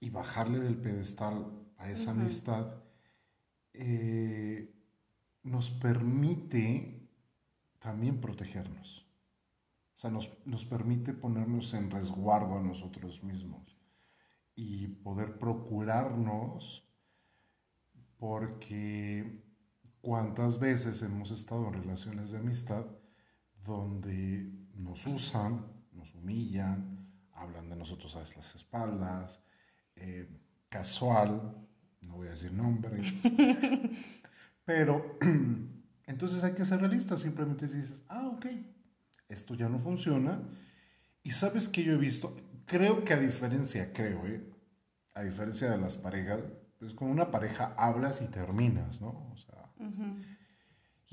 [0.00, 2.74] y bajarle del pedestal a esa amistad
[3.72, 4.72] eh,
[5.42, 7.08] nos permite
[7.80, 9.06] también protegernos.
[9.94, 13.76] O sea, nos, nos permite ponernos en resguardo a nosotros mismos
[14.54, 16.88] y poder procurarnos
[18.18, 19.44] porque
[20.00, 22.86] cuántas veces hemos estado en relaciones de amistad
[23.64, 25.71] donde nos usan,
[26.02, 26.98] nos humillan,
[27.32, 29.40] hablan de nosotros a las espaldas,
[29.94, 30.28] eh,
[30.68, 31.54] casual,
[32.00, 33.06] no voy a decir nombres,
[34.64, 35.16] pero
[36.06, 38.46] entonces hay que ser realistas, simplemente dices, ah, ok,
[39.28, 40.42] esto ya no funciona,
[41.22, 42.36] y sabes que yo he visto,
[42.66, 44.42] creo que a diferencia, creo, eh,
[45.14, 46.42] a diferencia de las parejas,
[46.80, 49.30] pues con una pareja hablas y terminas, ¿no?
[49.30, 49.70] O sea,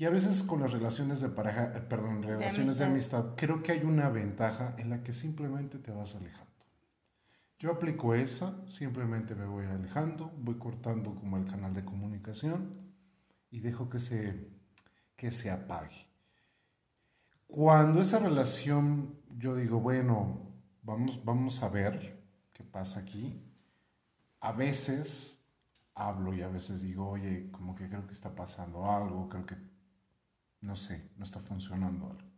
[0.00, 3.34] y a veces con las relaciones de pareja, eh, perdón, relaciones de amistad.
[3.36, 6.50] creo que hay una ventaja en la que simplemente te vas alejando.
[7.58, 12.94] Yo aplico esa, simplemente me voy alejando, voy cortando como el canal de comunicación
[13.50, 14.48] y dejo que se,
[15.16, 16.06] que se apague.
[17.46, 20.48] Cuando esa relación, yo digo, bueno,
[20.82, 23.38] vamos, vamos a ver qué pasa aquí.
[24.40, 25.44] A veces
[25.94, 29.69] hablo y a veces digo, oye, como que creo que está pasando algo, creo que
[30.60, 32.30] no sé, no está funcionando algo.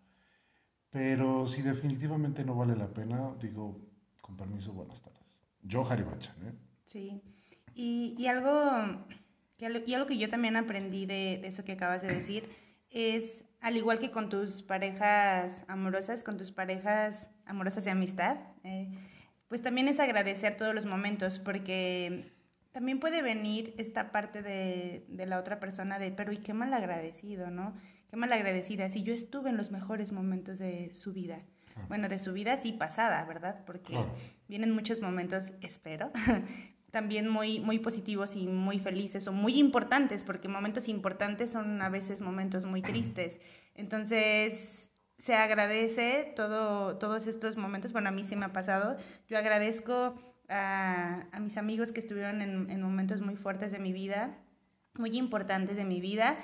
[0.90, 3.80] Pero si definitivamente no vale la pena, digo,
[4.20, 5.20] Con permiso, buenas tardes.
[5.62, 6.52] Yo, Haribachan, ¿eh?
[6.84, 7.20] Sí.
[7.74, 9.04] Y, y algo,
[9.58, 12.48] y algo que yo también aprendí de, de eso que acabas de decir
[12.90, 18.92] es, al igual que con tus parejas amorosas, con tus parejas amorosas de amistad, eh,
[19.48, 22.32] pues también es agradecer todos los momentos, porque
[22.72, 26.72] también puede venir esta parte de, de la otra persona de, pero y qué mal
[26.72, 27.74] agradecido, ¿no?
[28.12, 31.40] Qué mal agradecida, si yo estuve en los mejores momentos de su vida.
[31.88, 33.64] Bueno, de su vida sí pasada, ¿verdad?
[33.64, 33.96] Porque
[34.48, 36.10] vienen muchos momentos, espero,
[36.90, 41.88] también muy, muy positivos y muy felices o muy importantes, porque momentos importantes son a
[41.88, 43.38] veces momentos muy tristes.
[43.74, 47.92] Entonces, se agradece todo, todos estos momentos.
[47.92, 48.98] Bueno, a mí sí me ha pasado.
[49.26, 53.94] Yo agradezco a, a mis amigos que estuvieron en, en momentos muy fuertes de mi
[53.94, 54.36] vida,
[54.98, 56.36] muy importantes de mi vida,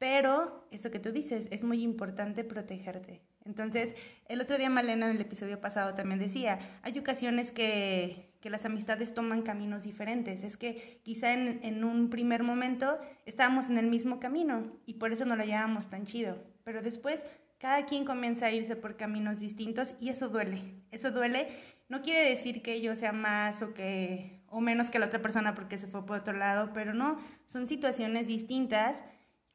[0.00, 3.20] pero eso que tú dices, es muy importante protegerte.
[3.44, 3.94] Entonces,
[4.26, 8.64] el otro día Malena en el episodio pasado también decía, hay ocasiones que que las
[8.64, 10.42] amistades toman caminos diferentes.
[10.42, 15.12] Es que quizá en, en, un primer momento estábamos en el mismo camino y por
[15.12, 16.38] eso no lo llevábamos tan chido.
[16.64, 17.20] Pero después
[17.58, 20.62] cada quien comienza a irse por caminos distintos y eso duele.
[20.90, 21.48] Eso duele.
[21.90, 25.54] No quiere decir que yo sea más o que o menos que la otra persona
[25.54, 29.02] porque se fue por otro lado, pero no, son situaciones distintas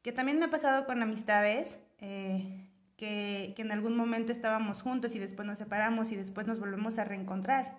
[0.06, 1.76] que también me ha pasado con amistades.
[1.98, 2.62] Eh,
[2.96, 6.96] que, que en algún momento estábamos juntos y después nos separamos y después nos volvemos
[6.98, 7.76] a reencontrar.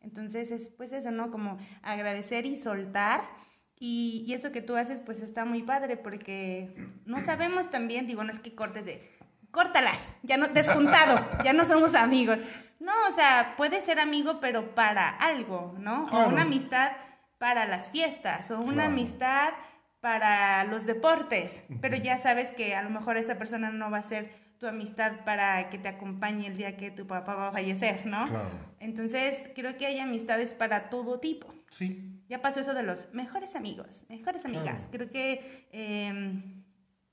[0.00, 1.30] Entonces es pues eso, ¿no?
[1.30, 3.28] Como agradecer y soltar.
[3.78, 8.24] Y, y, eso que tú haces pues está muy padre porque no sabemos también, digo,
[8.24, 9.14] no es que cortes de,
[9.50, 12.38] córtalas, ya no, desjuntado, ya no somos amigos.
[12.80, 16.06] No, o sea, puede ser amigo pero para algo, ¿no?
[16.06, 16.24] Claro.
[16.24, 16.92] O una amistad
[17.36, 18.92] para las fiestas, o una claro.
[18.92, 19.52] amistad
[20.06, 24.08] para los deportes, pero ya sabes que a lo mejor esa persona no va a
[24.08, 28.06] ser tu amistad para que te acompañe el día que tu papá va a fallecer,
[28.06, 28.24] ¿no?
[28.28, 28.48] Claro.
[28.78, 31.52] Entonces, creo que hay amistades para todo tipo.
[31.70, 32.22] Sí.
[32.28, 34.76] Ya pasó eso de los mejores amigos, mejores amigas.
[34.76, 34.90] Claro.
[34.92, 36.44] Creo que eh,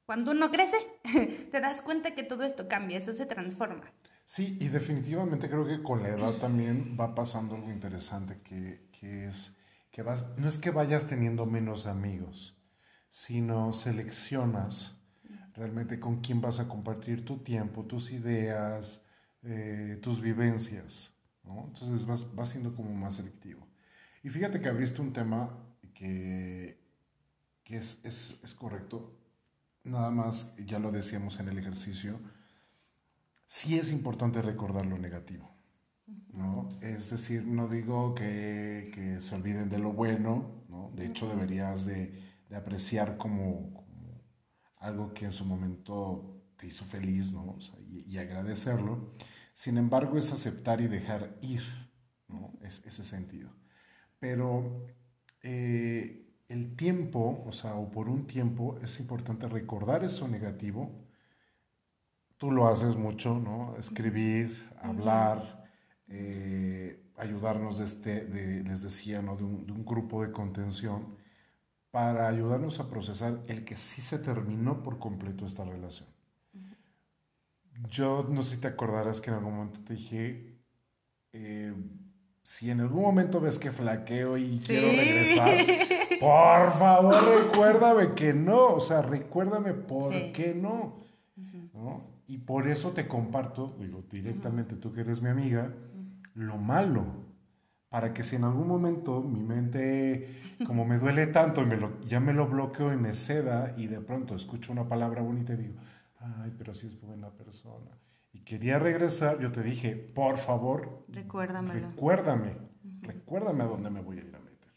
[0.06, 0.78] cuando uno crece,
[1.52, 3.92] te das cuenta que todo esto cambia, eso se transforma.
[4.24, 9.26] Sí, y definitivamente creo que con la edad también va pasando algo interesante, que, que
[9.26, 9.58] es
[9.90, 12.56] que vas, no es que vayas teniendo menos amigos,
[13.14, 14.98] sino seleccionas
[15.54, 19.06] realmente con quién vas a compartir tu tiempo, tus ideas,
[19.44, 21.14] eh, tus vivencias.
[21.44, 21.66] ¿no?
[21.68, 23.68] Entonces vas, vas siendo como más selectivo.
[24.24, 25.56] Y fíjate que abriste un tema
[25.94, 26.82] que,
[27.64, 29.16] que es, es, es correcto.
[29.84, 32.20] Nada más, ya lo decíamos en el ejercicio,
[33.46, 35.52] sí es importante recordar lo negativo.
[36.30, 36.80] ¿no?
[36.82, 40.92] Es decir, no digo que, que, se olviden de lo bueno, ¿no?
[40.96, 43.84] de hecho deberías de, de apreciar como,
[44.78, 47.54] algo que en su momento te hizo feliz, ¿no?
[47.54, 49.16] O sea, y, y, agradecerlo.
[49.54, 51.64] Sin embargo, es aceptar y dejar ir,
[52.28, 52.54] ¿no?
[52.62, 53.50] Es ese sentido.
[54.20, 54.86] Pero
[55.42, 61.08] eh, el tiempo, o sea, o por un tiempo, es importante recordar eso negativo.
[62.38, 63.78] Tú lo haces mucho, ¿no?
[63.80, 65.72] Escribir, hablar,
[66.08, 69.38] eh, ayudarnos, de este, de, les decía, ¿no?
[69.38, 71.23] De un, de un grupo de contención
[71.94, 76.10] para ayudarnos a procesar el que sí se terminó por completo esta relación.
[77.88, 80.58] Yo no sé si te acordarás que en algún momento te dije,
[81.34, 81.72] eh,
[82.42, 84.66] si en algún momento ves que flaqueo y ¿Sí?
[84.70, 85.56] quiero regresar,
[86.20, 90.32] por favor recuérdame que no, o sea, recuérdame por sí.
[90.34, 90.98] qué no.
[91.38, 91.74] Uh -huh.
[91.74, 92.02] ¿no?
[92.26, 94.82] Y por eso te comparto, digo, directamente uh -huh.
[94.82, 96.44] tú que eres mi amiga, uh -huh.
[96.48, 97.23] lo malo
[97.94, 102.20] para que si en algún momento mi mente, como me duele tanto, me lo, ya
[102.20, 105.76] me lo bloqueo y me ceda y de pronto escucho una palabra bonita y digo,
[106.20, 107.92] ay, pero sí es buena persona.
[108.32, 111.90] Y quería regresar, yo te dije, por favor, Recuérdamelo.
[111.90, 113.02] recuérdame, uh -huh.
[113.04, 114.74] recuérdame a dónde me voy a ir a meter.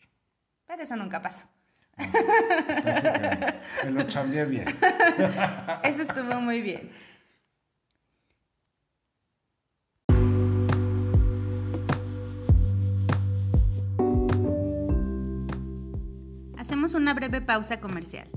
[0.66, 1.48] Pero eso nunca pasa.
[1.96, 2.04] No,
[3.86, 4.66] me lo cambié bien.
[5.84, 6.90] eso estuvo muy bien.
[16.66, 18.28] Hacemos una breve pausa comercial.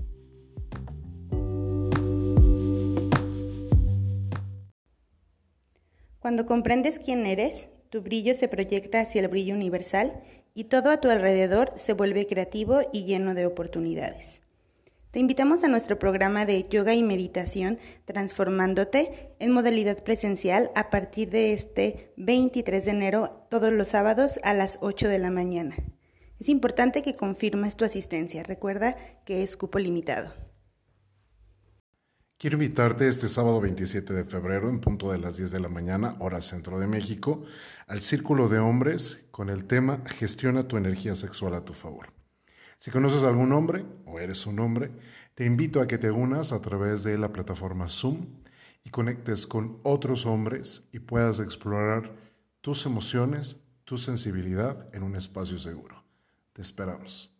[6.19, 10.21] Cuando comprendes quién eres, tu brillo se proyecta hacia el brillo universal
[10.53, 14.41] y todo a tu alrededor se vuelve creativo y lleno de oportunidades.
[15.09, 21.31] Te invitamos a nuestro programa de yoga y meditación Transformándote en modalidad presencial a partir
[21.31, 25.77] de este 23 de enero todos los sábados a las 8 de la mañana.
[26.39, 28.43] Es importante que confirmes tu asistencia.
[28.43, 30.33] Recuerda que es cupo limitado.
[32.37, 36.15] Quiero invitarte este sábado 27 de febrero, en punto de las 10 de la mañana,
[36.19, 37.43] hora centro de México,
[37.85, 42.13] al Círculo de Hombres con el tema Gestiona tu energía sexual a tu favor.
[42.77, 44.91] Si conoces a algún hombre o eres un hombre,
[45.35, 48.27] te invito a que te unas a través de la plataforma Zoom
[48.85, 52.15] y conectes con otros hombres y puedas explorar
[52.61, 55.98] tus emociones, tu sensibilidad en un espacio seguro.
[56.53, 57.31] Te esperamos.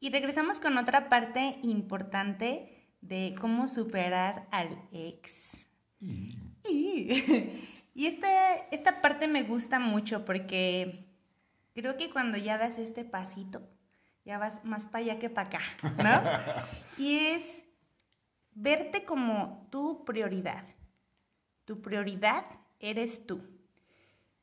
[0.00, 5.66] Y regresamos con otra parte importante de cómo superar al ex.
[6.00, 6.42] Y,
[7.94, 11.06] y esta, esta parte me gusta mucho porque
[11.74, 13.60] creo que cuando ya das este pasito,
[14.24, 15.60] ya vas más para allá que para acá,
[15.98, 16.62] ¿no?
[17.02, 17.42] y es
[18.52, 20.64] verte como tu prioridad.
[21.64, 22.44] Tu prioridad
[22.78, 23.42] eres tú.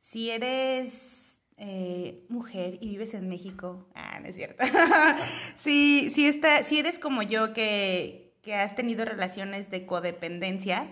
[0.01, 1.16] Si eres
[1.57, 4.63] eh, mujer y vives en México, ah, no es cierto.
[5.57, 10.87] si, si, está, si eres como yo que, que has tenido relaciones de codependencia,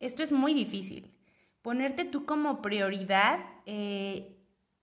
[0.00, 1.10] esto es muy difícil.
[1.62, 4.36] Ponerte tú como prioridad, eh,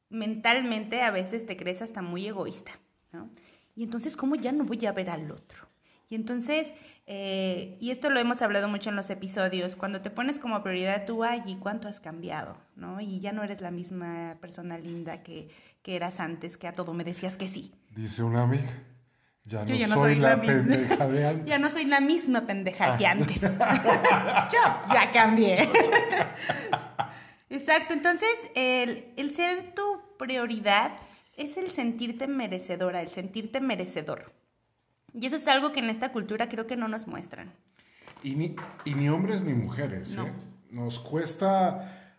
[0.09, 2.71] mentalmente a veces te crees hasta muy egoísta,
[3.11, 3.29] ¿no?
[3.75, 5.69] Y entonces, ¿cómo ya no voy a ver al otro?
[6.09, 6.73] Y entonces,
[7.11, 11.07] eh, y esto lo hemos hablado mucho en los episodios, cuando te pones como prioridad
[11.07, 12.55] tú, ay, ¿y cuánto has cambiado?
[12.75, 13.01] ¿no?
[13.01, 15.49] Y ya no eres la misma persona linda que,
[15.81, 17.73] que eras antes, que a todo me decías que sí.
[17.95, 18.69] Dice una amiga.
[19.43, 21.45] Ya no, soy, la, pendeja de antes.
[21.47, 23.11] ya no soy la misma pendeja que ah.
[23.11, 23.41] antes.
[23.41, 25.67] Yo ya cambié.
[27.49, 30.91] Exacto, entonces el, el ser tu prioridad
[31.37, 34.31] es el sentirte merecedora, el sentirte merecedor.
[35.13, 37.49] Y eso es algo que en esta cultura creo que no nos muestran.
[38.23, 40.17] Y ni, y ni hombres ni mujeres.
[40.17, 40.31] ¿eh?
[40.71, 42.15] Nos cuesta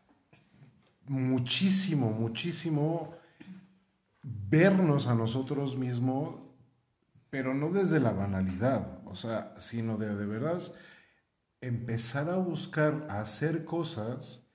[1.06, 3.14] muchísimo, muchísimo
[4.22, 6.36] vernos a nosotros mismos,
[7.30, 10.60] pero no desde la banalidad, o sea, sino de, de verdad
[11.60, 14.46] empezar a buscar, a hacer cosas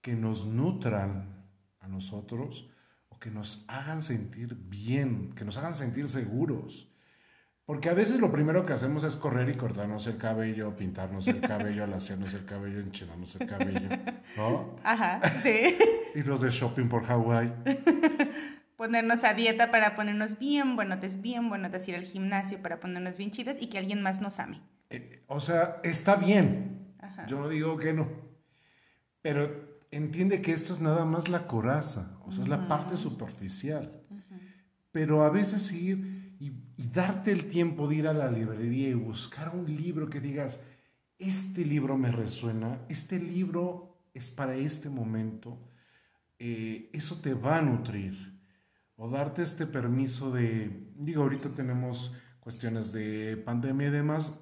[0.00, 1.46] que nos nutran
[1.80, 2.68] a nosotros
[3.08, 6.91] o que nos hagan sentir bien, que nos hagan sentir seguros.
[7.72, 11.40] Porque a veces lo primero que hacemos es correr y cortarnos el cabello, pintarnos el
[11.40, 13.88] cabello, alaciarnos el cabello, enchinarnos el cabello,
[14.36, 14.76] ¿no?
[14.84, 15.78] Ajá, sí.
[16.14, 17.50] Irnos de shopping por Hawái.
[18.76, 23.30] Ponernos a dieta para ponernos bien buenotes, bien buenotes, ir al gimnasio para ponernos bien
[23.30, 24.60] chidas y que alguien más nos ame.
[24.90, 26.94] Eh, o sea, está bien.
[27.26, 28.06] Yo no digo que no.
[29.22, 34.02] Pero entiende que esto es nada más la coraza, o sea, es la parte superficial.
[34.90, 36.11] Pero a veces ir
[36.76, 40.60] y, darte el tiempo de ir a la librería y buscar un libro que digas,
[41.18, 45.58] este libro me resuena, este libro es para este momento,
[46.38, 48.32] eh, eso te va a nutrir.
[48.96, 54.38] O darte este permiso de, digo, ahorita tenemos cuestiones de pandemia y demás,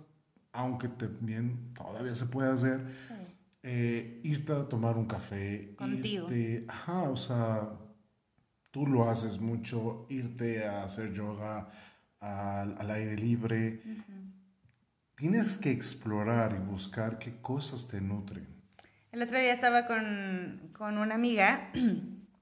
[0.52, 2.80] aunque también todavía se puede hacer,
[3.62, 5.74] eh, irte a tomar un café.
[5.76, 6.28] Contigo.
[6.68, 7.68] ajá, o sea,
[8.70, 11.70] tú lo haces mucho, irte a hacer yoga,
[12.20, 13.80] al, aire libre.
[15.16, 18.46] Tienes que explorar y buscar qué cosas te nutren.
[19.12, 21.70] El otro día estaba con, con una amiga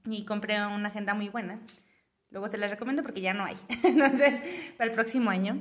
[0.05, 1.59] y compré una agenda muy buena.
[2.31, 3.57] Luego se la recomiendo porque ya no hay.
[3.83, 5.57] Entonces, para el próximo año.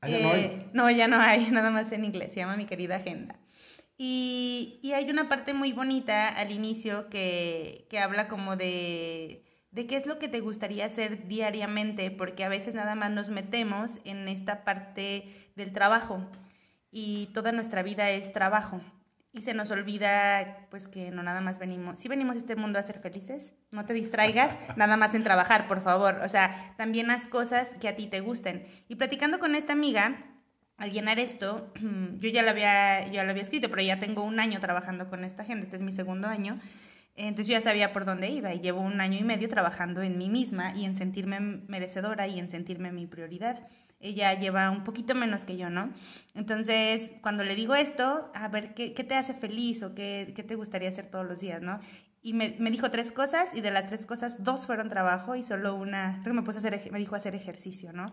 [0.00, 0.40] ¿Ah, ya no, hay?
[0.40, 2.32] Eh, no, ya no hay, nada más en inglés.
[2.32, 3.36] Se llama Mi querida agenda.
[3.96, 9.86] Y, y hay una parte muy bonita al inicio que, que habla como de de
[9.86, 13.98] qué es lo que te gustaría hacer diariamente, porque a veces nada más nos metemos
[14.04, 16.30] en esta parte del trabajo
[16.90, 18.80] y toda nuestra vida es trabajo.
[19.34, 22.78] Y se nos olvida pues que no nada más venimos, si venimos a este mundo
[22.78, 26.20] a ser felices, no te distraigas nada más en trabajar, por favor.
[26.22, 28.66] O sea, también haz cosas que a ti te gusten.
[28.88, 30.18] Y platicando con esta amiga,
[30.76, 31.72] al llenar esto,
[32.18, 35.24] yo ya lo había, ya lo había escrito, pero ya tengo un año trabajando con
[35.24, 36.60] esta gente, este es mi segundo año.
[37.14, 40.16] Entonces yo ya sabía por dónde iba y llevo un año y medio trabajando en
[40.16, 43.66] mí misma y en sentirme merecedora y en sentirme mi prioridad.
[44.00, 45.92] Ella lleva un poquito menos que yo, ¿no?
[46.34, 50.42] Entonces, cuando le digo esto, a ver, ¿qué, qué te hace feliz o qué, qué,
[50.42, 51.78] te gustaría hacer todos los días, ¿no?
[52.22, 55.42] Y me, me, dijo tres cosas y de las tres cosas, dos fueron trabajo y
[55.42, 58.12] solo una, creo me, puse a hacer, me dijo hacer ejercicio, ¿no?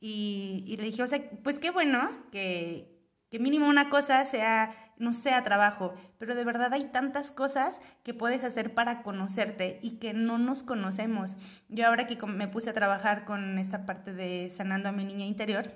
[0.00, 2.94] Y, y le dije, o sea, pues qué bueno que,
[3.30, 8.14] que mínimo una cosa sea no sea trabajo, pero de verdad hay tantas cosas que
[8.14, 11.36] puedes hacer para conocerte y que no nos conocemos.
[11.68, 15.26] Yo ahora que me puse a trabajar con esta parte de sanando a mi niña
[15.26, 15.72] interior,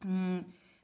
[0.00, 0.38] mm,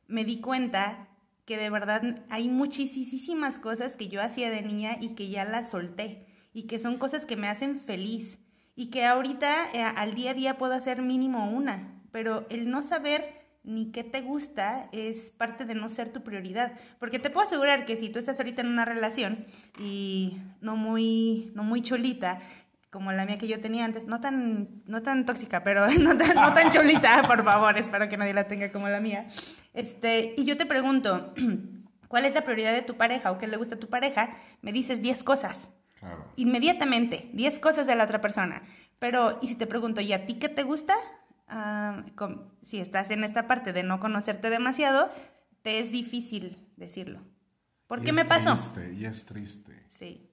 [0.09, 1.09] me di cuenta
[1.45, 5.71] que de verdad hay muchísimas cosas que yo hacía de niña y que ya las
[5.71, 8.39] solté y que son cosas que me hacen feliz
[8.75, 12.83] y que ahorita eh, al día a día puedo hacer mínimo una, pero el no
[12.83, 13.38] saber
[13.69, 16.73] ni qué te gusta es parte de no ser tu prioridad.
[16.99, 19.47] Porque te puedo asegurar que si tú estás ahorita en una relación
[19.79, 22.41] y no muy, no muy cholita,
[22.91, 26.35] como la mía que yo tenía antes, no tan, no tan tóxica, pero no tan,
[26.35, 29.27] no tan cholita, por favor, espero que nadie la tenga como la mía.
[29.75, 31.35] Este, y yo te pregunto,
[32.09, 34.31] ¿cuál es la prioridad de tu pareja o qué le gusta a tu pareja?
[34.63, 35.69] Me dices 10 cosas.
[36.37, 38.63] Inmediatamente, 10 cosas de la otra persona.
[38.99, 40.95] Pero, y si te pregunto, ¿y a ti qué te gusta?
[42.63, 45.11] Si estás en esta parte de no conocerte demasiado,
[45.63, 47.21] te es difícil decirlo.
[47.87, 48.53] ¿Por qué me pasó?
[48.53, 49.73] Triste, y es triste.
[49.93, 50.29] Sí.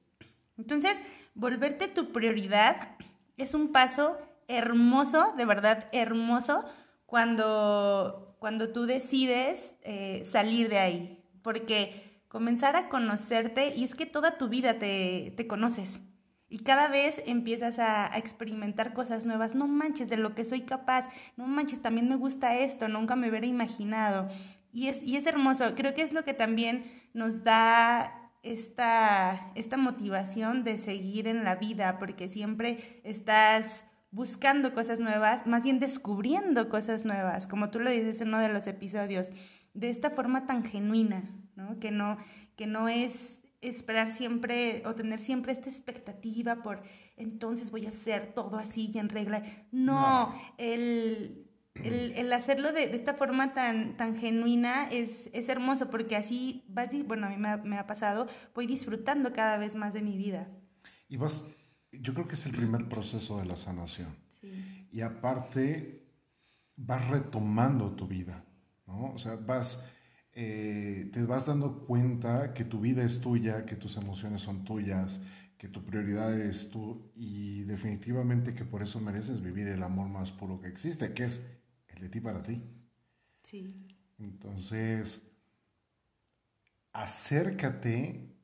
[0.57, 0.97] Entonces,
[1.33, 2.97] volverte tu prioridad
[3.37, 6.65] es un paso hermoso, de verdad hermoso,
[7.05, 11.23] cuando, cuando tú decides eh, salir de ahí.
[11.41, 15.99] Porque comenzar a conocerte, y es que toda tu vida te, te conoces.
[16.47, 19.55] Y cada vez empiezas a, experimentar cosas nuevas.
[19.55, 21.09] No manches de lo que soy capaz.
[21.37, 22.87] No manches, también me gusta esto.
[22.87, 24.29] Nunca me hubiera imaginado.
[24.71, 25.73] Y es, y es hermoso.
[25.75, 31.55] Creo que es lo que también nos da esta, esta motivación de seguir en la
[31.55, 37.89] vida, porque siempre estás buscando cosas nuevas, más bien descubriendo cosas nuevas, como tú lo
[37.89, 39.29] dices en uno de los episodios,
[39.73, 41.23] de esta forma tan genuina,
[41.55, 41.79] ¿no?
[41.79, 42.17] Que no,
[42.55, 43.34] que no es
[43.69, 46.81] esperar siempre o tener siempre esta expectativa por
[47.17, 49.43] entonces voy a hacer todo así y en regla.
[49.71, 51.45] No, El,
[51.83, 57.27] el, hacerlo de, esta forma tan, tan genuina es, es hermoso porque así vas, bueno,
[57.27, 60.47] a mí me ha, pasado, voy disfrutando cada vez más de mi vida.
[61.09, 61.43] Y vas,
[61.91, 64.15] yo creo que es el primer proceso de la sanación.
[64.91, 66.07] Y aparte,
[66.77, 68.45] vas retomando tu vida,
[68.87, 69.11] ¿no?
[69.13, 69.83] O sea, vas
[70.37, 75.21] eh, te vas dando cuenta que tu vida es tuya, que tus emociones son tuyas,
[75.57, 80.33] que tu prioridad eres tú y definitivamente que por eso mereces vivir el amor más
[80.33, 81.41] puro que existe, que es
[81.87, 82.61] el de ti para ti.
[83.43, 83.87] Sí.
[84.19, 85.25] Entonces,
[86.91, 88.35] acércate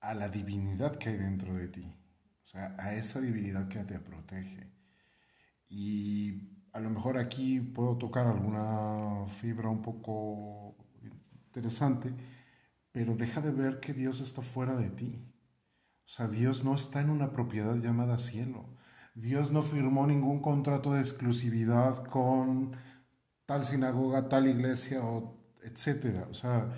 [0.00, 1.94] a la divinidad que hay dentro de ti,
[2.42, 4.70] o sea, a esa divinidad que te protege.
[5.68, 6.42] Y
[6.72, 10.76] a lo mejor aquí puedo tocar alguna fibra un poco
[11.56, 12.12] interesante,
[12.92, 15.18] pero deja de ver que Dios está fuera de ti.
[16.04, 18.66] O sea, Dios no está en una propiedad llamada cielo.
[19.14, 22.76] Dios no firmó ningún contrato de exclusividad con
[23.46, 26.28] tal sinagoga, tal iglesia, o etcétera.
[26.30, 26.68] O sea,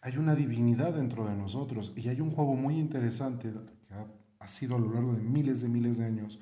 [0.00, 3.94] hay una divinidad dentro de nosotros y hay un juego muy interesante que
[4.38, 6.38] ha, sido a lo largo de miles de miles de años,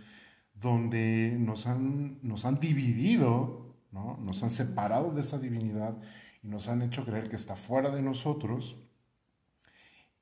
[0.55, 4.19] donde nos han, nos han dividido, ¿no?
[4.23, 5.97] nos han separado de esa divinidad
[6.43, 8.77] y nos han hecho creer que está fuera de nosotros.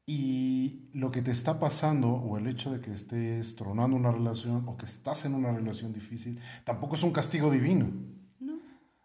[0.07, 4.65] Y lo que te está pasando, o el hecho de que estés tronando una relación,
[4.67, 7.91] o que estás en una relación difícil, tampoco es un castigo divino.
[8.39, 8.59] No.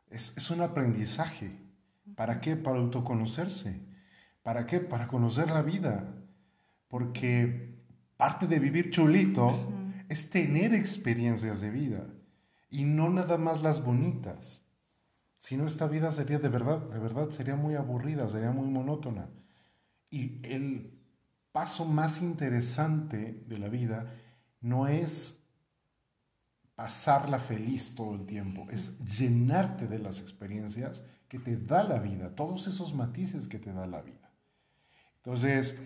[0.10, 1.52] Es, es un aprendizaje.
[2.16, 2.56] ¿Para qué?
[2.56, 3.82] Para autoconocerse.
[4.44, 4.80] ¿Para qué?
[4.80, 6.14] Para conocer la vida.
[6.88, 7.76] Porque
[8.18, 9.72] parte de vivir chulito
[10.08, 12.06] es tener experiencias de vida
[12.70, 14.64] y no nada más las bonitas.
[15.42, 19.28] Si no, esta vida sería de verdad, de verdad, sería muy aburrida, sería muy monótona.
[20.12, 21.02] Y el
[21.52, 24.14] paso más interesante de la vida
[24.60, 25.44] no es
[26.76, 32.36] pasarla feliz todo el tiempo, es llenarte de las experiencias que te da la vida,
[32.36, 34.32] todos esos matices que te da la vida.
[35.16, 35.82] Entonces,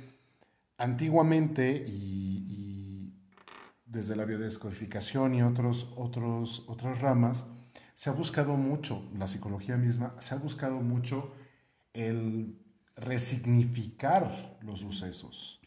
[0.78, 3.14] antiguamente y,
[3.86, 7.48] desde la biodescodificación y otros, otros, otras ramas,
[7.96, 11.34] se ha buscado mucho, la psicología misma, se ha buscado mucho
[11.94, 12.60] el
[12.98, 15.62] resignificar los sucesos.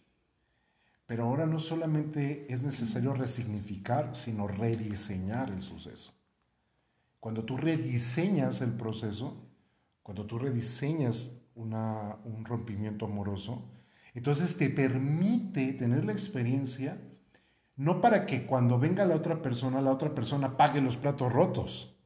[1.06, 6.12] Pero ahora no solamente es necesario resignificar, sino rediseñar el suceso.
[7.18, 9.42] Cuando tú rediseñas el proceso,
[10.02, 13.64] cuando tú rediseñas un rompimiento amoroso,
[14.12, 17.00] entonces te permite tener la experiencia,
[17.74, 21.97] no para que cuando venga la otra persona, la otra persona pague los platos rotos,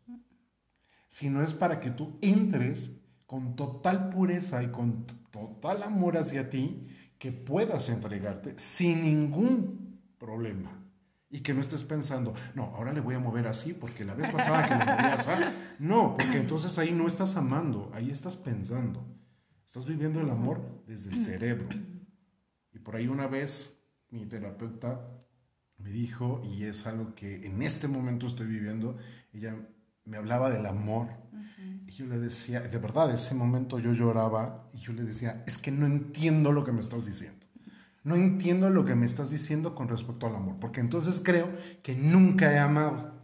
[1.13, 6.87] sino es para que tú entres con total pureza y con total amor hacia ti,
[7.19, 10.71] que puedas entregarte sin ningún problema.
[11.29, 14.31] Y que no estés pensando, no, ahora le voy a mover así porque la vez
[14.31, 15.31] pasada que le moví así.
[15.79, 19.07] No, porque entonces ahí no estás amando, ahí estás pensando.
[19.67, 21.69] Estás viviendo el amor desde el cerebro.
[22.73, 25.11] Y por ahí una vez mi terapeuta
[25.77, 28.97] me dijo, y es algo que en este momento estoy viviendo,
[29.35, 29.59] ella
[30.05, 31.09] me hablaba del amor.
[31.87, 35.59] Y yo le decía, de verdad, ese momento yo lloraba y yo le decía, es
[35.59, 37.47] que no entiendo lo que me estás diciendo.
[38.05, 41.49] No entiendo lo que me estás diciendo con respecto al amor, porque entonces creo
[41.83, 43.23] que nunca he amado.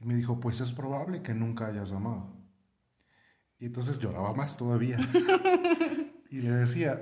[0.00, 2.34] Y me dijo, pues es probable que nunca hayas amado.
[3.58, 4.98] Y entonces lloraba más todavía.
[6.30, 7.00] y le decía,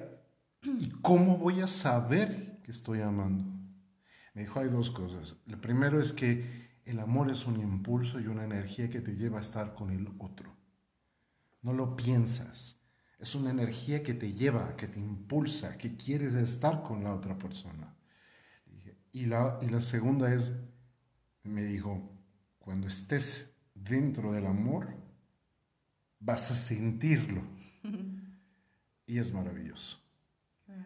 [0.63, 3.45] ¿y cómo voy a saber que estoy amando?
[4.35, 5.41] Me dijo, hay dos cosas.
[5.47, 9.39] El primero es que el amor es un impulso y una energía que te lleva
[9.39, 10.55] a estar con el otro.
[11.63, 12.81] No lo piensas.
[13.19, 17.39] Es una energía que te lleva, que te impulsa, que quieres estar con la otra
[17.39, 17.95] persona.
[19.13, 20.53] Y la, y la segunda es,
[21.43, 22.13] me dijo,
[22.59, 24.95] cuando estés dentro del amor,
[26.19, 27.43] vas a sentirlo.
[29.07, 30.01] y es maravilloso.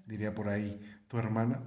[0.07, 1.63] Diría por ahí, tu hermana,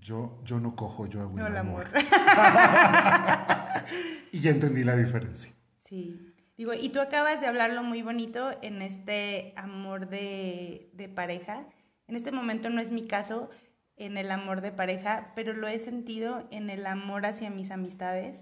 [0.00, 1.86] yo, yo no cojo, yo hago el amor.
[4.32, 5.52] y ya entendí la diferencia.
[5.84, 6.34] Sí.
[6.56, 11.66] Digo, y tú acabas de hablarlo muy bonito en este amor de, de pareja.
[12.06, 13.50] En este momento no es mi caso
[13.96, 18.38] en el amor de pareja, pero lo he sentido en el amor hacia mis amistades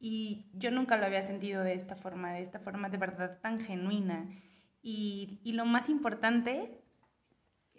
[0.00, 3.58] y yo nunca lo había sentido de esta forma, de esta forma de verdad tan
[3.58, 4.28] genuina.
[4.80, 6.80] Y, y lo más importante,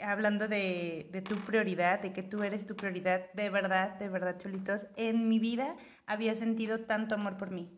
[0.02, 4.38] hablando de, de, tu prioridad, de que tú eres tu prioridad, de verdad, de verdad,
[4.38, 5.76] chulitos, en mi vida
[6.06, 7.70] había sentido tanto amor por mí.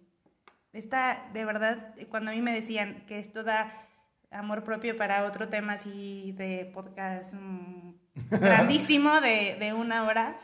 [0.74, 3.74] Esta, de verdad, cuando a mí me decían que esto da
[4.32, 7.92] amor propio para otro tema así de podcast mm,
[8.32, 10.40] grandísimo de, de, una hora,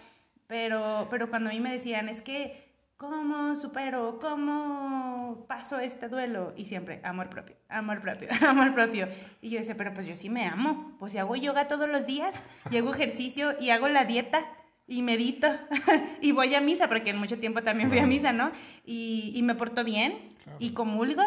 [0.47, 2.66] pero, pero cuando a mí me decían, es que
[2.97, 4.17] ¿Cómo supero?
[4.19, 6.53] ¿Cómo paso este duelo?
[6.57, 9.07] Y siempre, amor propio, amor propio, amor propio.
[9.39, 10.95] Y yo decía, pero pues yo sí me amo.
[10.97, 12.33] Pues si hago yoga todos los días,
[12.71, 14.45] y hago ejercicio y hago la dieta
[14.87, 15.47] y medito
[16.21, 18.51] y voy a misa, porque en mucho tiempo también fui a misa, ¿no?
[18.83, 21.21] Y, y me porto bien y comulgo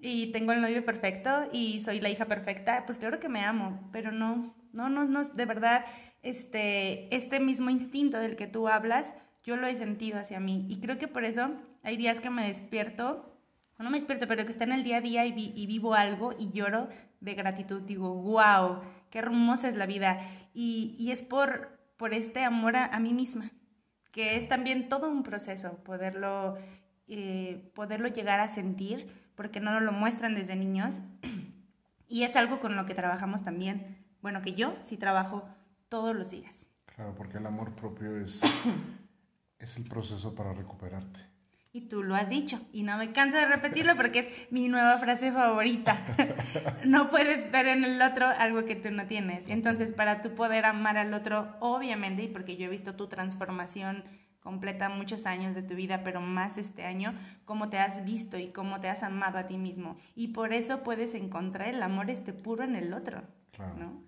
[0.00, 3.88] y tengo el novio perfecto y soy la hija perfecta, pues claro que me amo,
[3.90, 5.84] pero no, no, no, no, de verdad,
[6.22, 9.12] este, este mismo instinto del que tú hablas,
[9.44, 10.66] yo lo he sentido hacia mí.
[10.68, 11.50] Y creo que por eso
[11.82, 13.34] hay días que me despierto,
[13.78, 16.34] no me despierto, pero que está en el día a día y, y vivo algo
[16.36, 16.88] y lloro
[17.20, 17.82] de gratitud.
[17.82, 18.80] Digo, wow,
[19.10, 20.18] qué hermosa es la vida.
[20.52, 23.52] Y, y es por, por este amor a, a, mí misma,
[24.10, 26.58] que es también todo un proceso poderlo,
[27.06, 30.94] eh, poderlo llegar a sentir, porque no nos lo muestran desde niños.
[32.10, 33.98] Y es algo con lo que trabajamos también.
[34.22, 35.46] Bueno, que yo sí trabajo
[35.90, 36.54] todos los días.
[36.86, 38.42] Claro, porque el amor propio es
[39.58, 41.20] es el proceso para recuperarte.
[41.70, 44.98] Y tú lo has dicho, y no me canso de repetirlo porque es mi nueva
[44.98, 45.98] frase favorita.
[46.84, 49.44] no puedes ver en el otro algo que tú no tienes.
[49.48, 54.04] Entonces, para tú poder amar al otro, obviamente, y porque yo he visto tu transformación
[54.40, 58.48] completa muchos años de tu vida, pero más este año, cómo te has visto y
[58.48, 59.98] cómo te has amado a ti mismo.
[60.14, 63.24] Y por eso puedes encontrar el amor este puro en el otro.
[63.52, 63.74] Claro.
[63.76, 64.02] ¿no?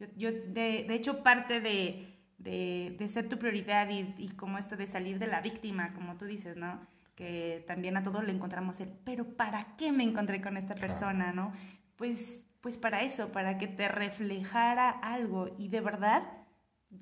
[0.00, 4.58] Yo, yo de, de hecho, parte de de, de ser tu prioridad y, y, como
[4.58, 6.80] esto de salir de la víctima, como tú dices, ¿no?
[7.14, 11.32] Que también a todos le encontramos el, pero ¿para qué me encontré con esta persona,
[11.32, 11.52] no?
[11.96, 16.24] Pues, pues para eso, para que te reflejara algo y de verdad,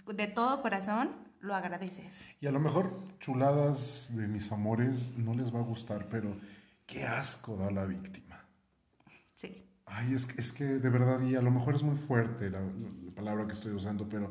[0.06, 1.10] de todo corazón,
[1.40, 2.14] lo agradeces.
[2.40, 6.36] Y a lo mejor chuladas de mis amores no les va a gustar, pero
[6.86, 8.44] qué asco da la víctima.
[9.34, 9.66] Sí.
[9.86, 13.10] Ay, es, es que de verdad, y a lo mejor es muy fuerte la, la
[13.14, 14.30] palabra que estoy usando, pero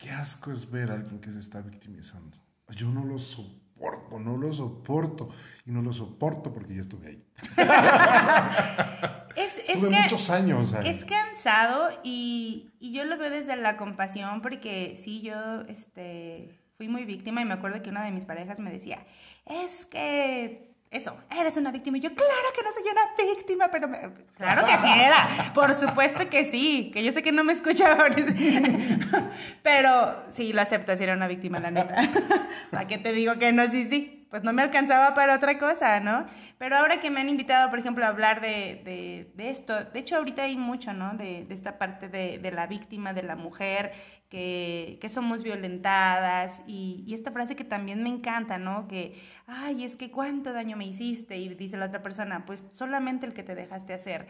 [0.00, 2.38] Qué asco es ver a alguien que se está victimizando.
[2.70, 5.28] Yo no lo soporto, no lo soporto.
[5.66, 7.24] Y no lo soporto porque ya estuve ahí.
[9.36, 10.88] es, estuve muchos años ahí.
[10.88, 16.88] Es cansado y, y, yo lo veo desde la compasión porque sí, yo este, fui
[16.88, 19.06] muy víctima y me acuerdo que una de mis parejas me decía,
[19.44, 21.98] es que eso, eres una víctima.
[21.98, 23.88] Y yo, claro que no soy una víctima, pero
[24.36, 25.52] claro que sí era.
[25.54, 27.96] Por supuesto que sí, que yo sé que no me escucha
[29.62, 31.94] pero sí, lo acepto, si era una víctima, la neta.
[32.70, 33.64] ¿Para qué te digo que no?
[33.70, 34.19] Sí, sí.
[34.30, 36.24] Pues no me alcanzaba para otra cosa, ¿no?
[36.56, 40.16] Pero ahora que me han invitado, por ejemplo, a hablar de, de, esto, de hecho
[40.16, 41.14] ahorita hay mucho, ¿no?
[41.16, 43.92] De, esta parte de, de la víctima, de la mujer,
[44.28, 48.86] que, que somos violentadas y, y, esta frase que también me encanta, ¿no?
[48.86, 53.26] Que, ay, es que cuánto daño me hiciste y dice la otra persona, pues solamente
[53.26, 54.28] el que te dejaste hacer.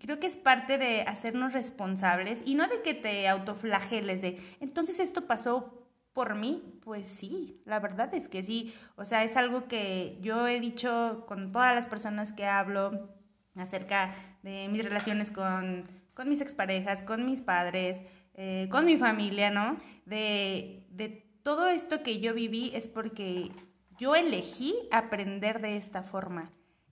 [0.00, 4.98] Creo que es parte de hacernos responsables y no de que te autoflageles de, entonces
[5.00, 5.77] esto pasó
[6.18, 8.74] por mí, pues sí, la verdad es que sí.
[8.96, 13.08] O sea, es algo que yo he dicho con todas las personas que hablo
[13.54, 14.12] acerca
[14.42, 18.02] de mis relaciones con, con mis exparejas, con mis padres,
[18.34, 19.76] eh, con mi familia, ¿no?
[20.06, 23.52] De, de todo esto que yo viví es porque
[23.96, 26.50] yo elegí aprender de esta forma.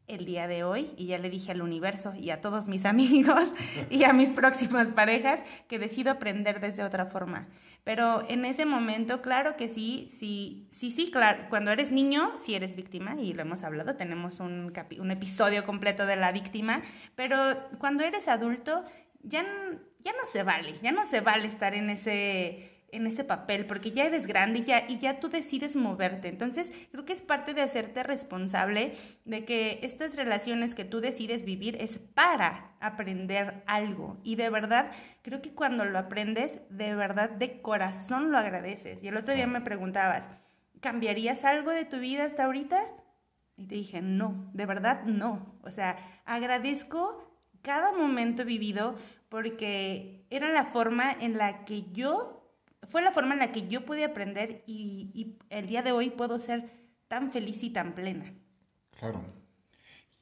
[0.09, 3.45] El día de hoy y ya le dije al universo y a todos mis amigos
[3.91, 7.49] y a mis próximas parejas que decido aprender desde otra forma.
[7.85, 12.55] Pero en ese momento, claro que sí, sí, sí, sí, claro, cuando eres niño, sí
[12.55, 16.83] eres víctima y lo hemos hablado, tenemos un, un episodio completo de la víctima,
[17.15, 17.37] pero
[17.79, 18.85] cuando eres adulto
[19.23, 19.45] ya,
[20.01, 23.91] ya no se vale, ya no se vale estar en ese en ese papel, porque
[23.91, 26.29] ya eres grande y ya, y ya tú decides moverte.
[26.29, 28.95] Entonces, creo que es parte de hacerte responsable
[29.25, 34.19] de que estas relaciones que tú decides vivir es para aprender algo.
[34.23, 34.91] Y de verdad,
[35.23, 39.03] creo que cuando lo aprendes, de verdad, de corazón lo agradeces.
[39.03, 40.29] Y el otro día me preguntabas,
[40.81, 42.81] ¿cambiarías algo de tu vida hasta ahorita?
[43.57, 45.59] Y te dije, no, de verdad no.
[45.63, 47.27] O sea, agradezco
[47.63, 48.97] cada momento vivido
[49.29, 52.36] porque era la forma en la que yo
[52.89, 56.39] fue la forma en la que yo pude aprender y, el día de hoy puedo
[56.39, 56.71] ser
[57.09, 58.33] tan feliz y tan plena.
[58.99, 59.23] Claro.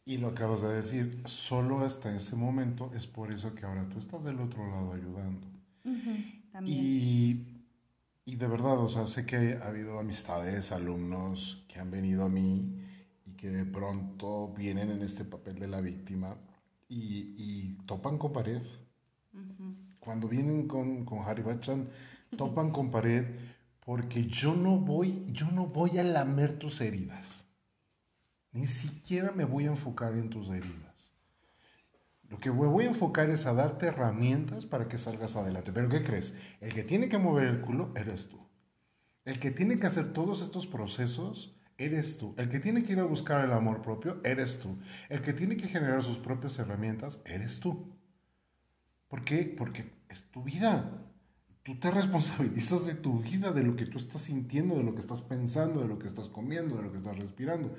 [0.04, 3.98] Y lo acabas de decir, solo hasta ese momento es por eso que ahora tú
[3.98, 5.46] estás del otro lado ayudando.
[6.64, 7.40] Y,
[8.24, 12.28] y, de verdad, o sea, sé que ha habido amistades, alumnos que han venido a
[12.28, 12.82] mí
[13.26, 16.36] y que de pronto vienen en este papel de la víctima
[16.88, 18.62] y, y topan con pared.
[19.98, 21.88] Cuando vienen con, con Harry Bachan,
[22.36, 23.26] topan con pared
[23.84, 27.44] porque yo no voy, yo no voy a lamer tus heridas.
[28.52, 30.94] Ni siquiera me voy a enfocar en tus heridas.
[32.28, 35.72] Lo que voy a enfocar es a darte herramientas para que salgas adelante.
[35.72, 36.34] Pero ¿qué crees?
[36.60, 38.40] El que tiene que mover el culo eres tú.
[39.24, 42.34] El que tiene que hacer todos estos procesos eres tú.
[42.38, 44.78] El que tiene que ir a buscar el amor propio eres tú.
[45.08, 47.94] El que tiene que generar sus propias herramientas eres tú.
[49.08, 49.54] ¿Por qué?
[49.56, 51.04] Porque es tu vida
[51.64, 55.00] tú te responsabilizas de tu vida, de lo que tú estás sintiendo, de lo que
[55.00, 57.74] estás pensando, de lo que estás comiendo, de lo que estás respirando.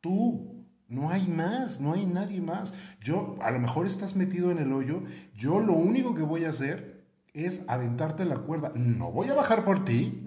[0.00, 2.74] Tú, no hay más, no hay nadie más.
[3.00, 5.02] Yo, a lo mejor estás metido en el hoyo,
[5.36, 8.72] yo lo único que voy a hacer es aventarte la cuerda.
[8.74, 10.22] No voy a bajar por ti,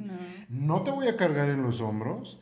[0.48, 2.40] no, no te voy a cargar en los hombros,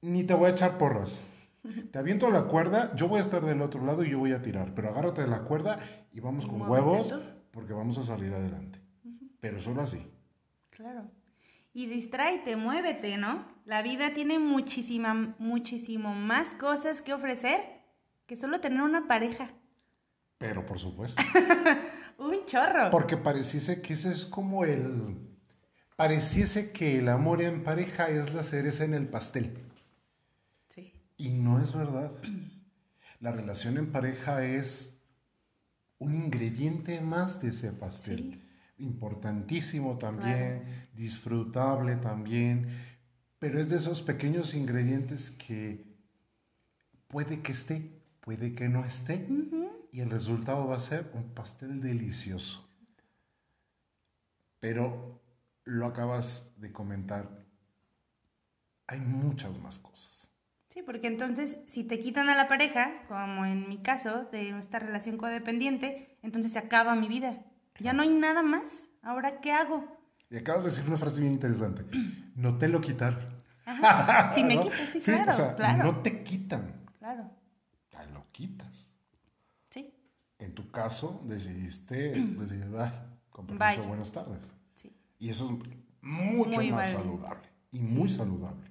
[0.00, 1.20] ni te voy a echar porras.
[1.90, 4.40] Te aviento la cuerda, yo voy a estar del otro lado y yo voy a
[4.40, 5.80] tirar, pero agárrate de la cuerda
[6.12, 7.12] y vamos con huevos
[7.50, 8.85] porque vamos a salir adelante
[9.40, 10.06] pero solo así.
[10.70, 11.10] Claro.
[11.72, 13.46] Y distráete, muévete, ¿no?
[13.66, 17.60] La vida tiene muchísima, muchísimo más cosas que ofrecer
[18.26, 19.50] que solo tener una pareja.
[20.38, 21.22] Pero por supuesto.
[22.18, 22.90] Un chorro.
[22.90, 25.18] Porque pareciese que ese es como el...
[25.96, 29.58] Pareciese que el amor en pareja es la cereza en el pastel.
[30.68, 30.94] Sí.
[31.18, 32.12] Y no es verdad.
[33.20, 35.02] La relación en pareja es
[35.98, 38.32] un ingrediente más de ese pastel.
[38.32, 38.45] Sí
[38.78, 42.68] importantísimo también, disfrutable también,
[43.38, 45.86] pero es de esos pequeños ingredientes que
[47.08, 49.26] puede que esté, puede que no esté,
[49.92, 52.68] y el resultado va a ser un pastel delicioso.
[54.60, 55.22] Pero
[55.64, 57.46] lo acabas de comentar,
[58.86, 60.32] hay muchas más cosas.
[60.68, 64.78] Sí, porque entonces si te quitan a la pareja, como en mi caso, de esta
[64.78, 67.42] relación codependiente, entonces se acaba mi vida.
[67.80, 68.64] Ya no hay nada más.
[69.02, 69.84] ¿Ahora qué hago?
[70.30, 71.84] Y acabas de decir una frase bien interesante.
[72.36, 73.26] No te lo quitar.
[74.34, 76.84] Si me quitas, sí, claro, No te quitan.
[76.98, 77.30] Claro.
[77.88, 78.90] Te lo quitas.
[79.70, 79.94] Sí.
[80.38, 82.92] En tu caso, decidiste decir, ay,
[83.30, 84.52] con permiso, buenas tardes.
[84.74, 84.94] Sí.
[85.18, 85.50] Y eso es
[86.02, 87.48] mucho más saludable.
[87.72, 88.70] Y muy saludable.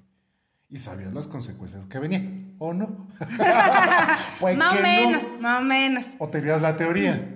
[0.69, 3.07] Y sabías las consecuencias que venían, ¿o no?
[4.39, 6.05] pues más o menos, más o menos.
[6.19, 7.34] ¿O tenías la teoría?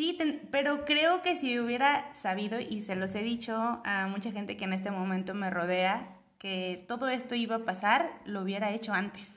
[0.00, 0.16] Sí,
[0.50, 4.64] pero creo que si hubiera sabido, y se los he dicho a mucha gente que
[4.64, 9.28] en este momento me rodea, que todo esto iba a pasar, lo hubiera hecho antes.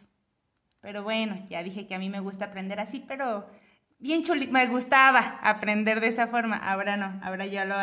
[0.79, 3.45] Pero bueno, ya dije que a mí me gusta aprender así, pero
[3.99, 6.55] bien chuli, me gustaba aprender de esa forma.
[6.55, 7.75] Ahora no, ahora ya lo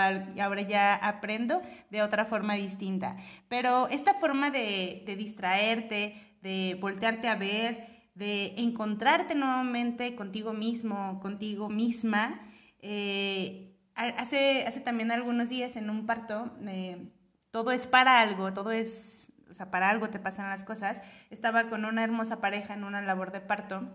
[0.43, 1.61] ahora ya aprendo
[1.91, 3.19] de otra forma distinta.
[3.51, 11.21] Pero esta forma de, de distraerte, de voltearte a ver, de encontrarte nuevamente contigo mismo,
[11.21, 12.47] contigo misma,
[12.83, 17.09] eh, hace, hace también algunos días en un parto, eh,
[17.51, 20.99] todo es para algo, todo es, o sea, para algo te pasan las cosas.
[21.31, 23.89] Estaba con una hermosa pareja en una labor de parto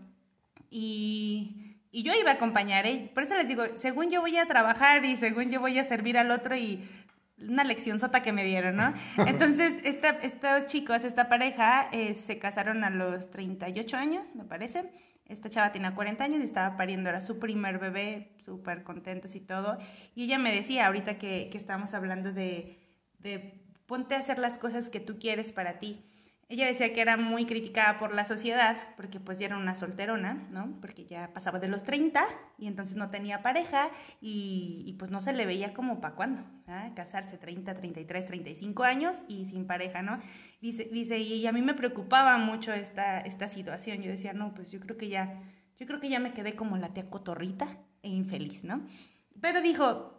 [0.70, 3.10] y, y yo iba a acompañar, ¿eh?
[3.14, 6.18] por eso les digo, según yo voy a trabajar y según yo voy a servir
[6.18, 6.88] al otro y
[7.38, 8.94] una lección sota que me dieron, ¿no?
[9.28, 14.90] Entonces, esta, estos chicos, esta pareja, eh, se casaron a los 38 años, me parece.
[15.28, 19.40] Esta chava tenía 40 años y estaba pariendo, era su primer bebé, súper contentos y
[19.40, 19.78] todo.
[20.14, 22.78] Y ella me decía, ahorita que, que estábamos hablando de,
[23.20, 26.04] de ponte a hacer las cosas que tú quieres para ti.
[26.48, 30.46] Ella decía que era muy criticada por la sociedad porque pues ya era una solterona,
[30.52, 30.78] ¿no?
[30.80, 32.24] Porque ya pasaba de los 30
[32.60, 33.90] y entonces no tenía pareja
[34.22, 36.92] y, pues no se le veía como para cuándo, ¿ah?
[36.96, 40.20] casarse 30, 33, 35 años y sin pareja, ¿no?
[40.62, 44.72] Dice, dice y a mí me preocupaba mucho esta, esta situación, yo decía, no, pues
[44.72, 45.42] yo creo que ya,
[45.80, 47.68] yo creo que ya me quedé como la tía cotorrita
[48.04, 48.86] e infeliz, ¿no?
[49.42, 50.15] Pero dijo,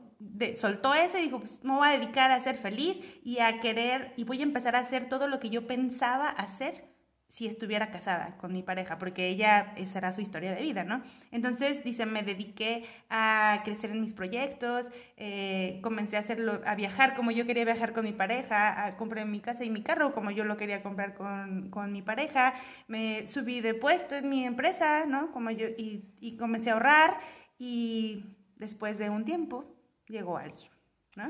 [0.56, 4.12] soltó eso y dijo, pues me voy a dedicar a ser feliz y a querer
[4.16, 6.96] y voy a empezar a hacer todo lo que yo pensaba hacer
[7.36, 11.02] si estuviera casada con mi pareja, porque ella, esa era su historia de vida, ¿no?
[11.32, 14.86] Entonces, dice, me dediqué a crecer en mis proyectos,
[15.18, 19.26] eh, comencé a hacerlo, a viajar como yo quería viajar con mi pareja, a comprar
[19.26, 22.54] mi casa y mi carro como yo lo quería comprar con, con mi pareja,
[22.88, 25.30] me subí de puesto en mi empresa, ¿no?
[25.30, 27.18] Como yo, y, y comencé a ahorrar
[27.58, 28.24] y
[28.56, 29.76] después de un tiempo
[30.09, 30.70] llegó alguien,
[31.16, 31.28] ¿no?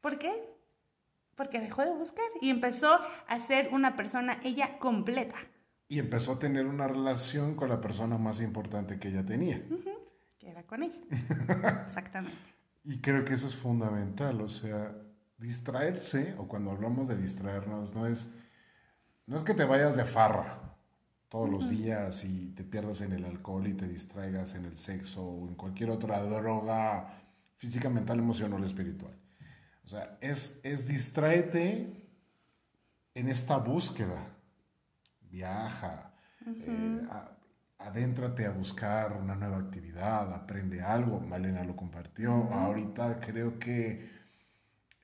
[0.00, 0.54] ¿Por qué?
[1.34, 5.36] Porque dejó de buscar y empezó a ser una persona ella completa.
[5.88, 9.62] Y empezó a tener una relación con la persona más importante que ella tenía.
[10.38, 11.00] que era con ella.
[11.86, 12.38] Exactamente.
[12.84, 14.94] Y creo que eso es fundamental, o sea,
[15.38, 18.32] distraerse, o cuando hablamos de distraernos, no es,
[19.26, 20.76] no es que te vayas de farra
[21.28, 25.22] todos los días y te pierdas en el alcohol y te distraigas en el sexo
[25.22, 27.25] o en cualquier otra droga
[27.56, 29.12] física, mental, emocional, espiritual.
[29.84, 32.02] O sea, es, es distráete
[33.14, 34.34] en esta búsqueda.
[35.20, 36.12] Viaja,
[36.46, 37.06] eh,
[37.78, 41.20] adéntrate a buscar una nueva actividad, aprende algo.
[41.20, 42.32] Malena lo compartió.
[42.52, 44.10] Ahorita creo que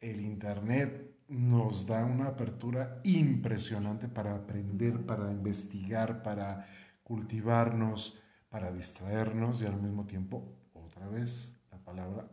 [0.00, 6.66] el Internet nos da una apertura impresionante para aprender, para investigar, para
[7.02, 12.26] cultivarnos, para distraernos y al mismo tiempo, otra vez, la palabra.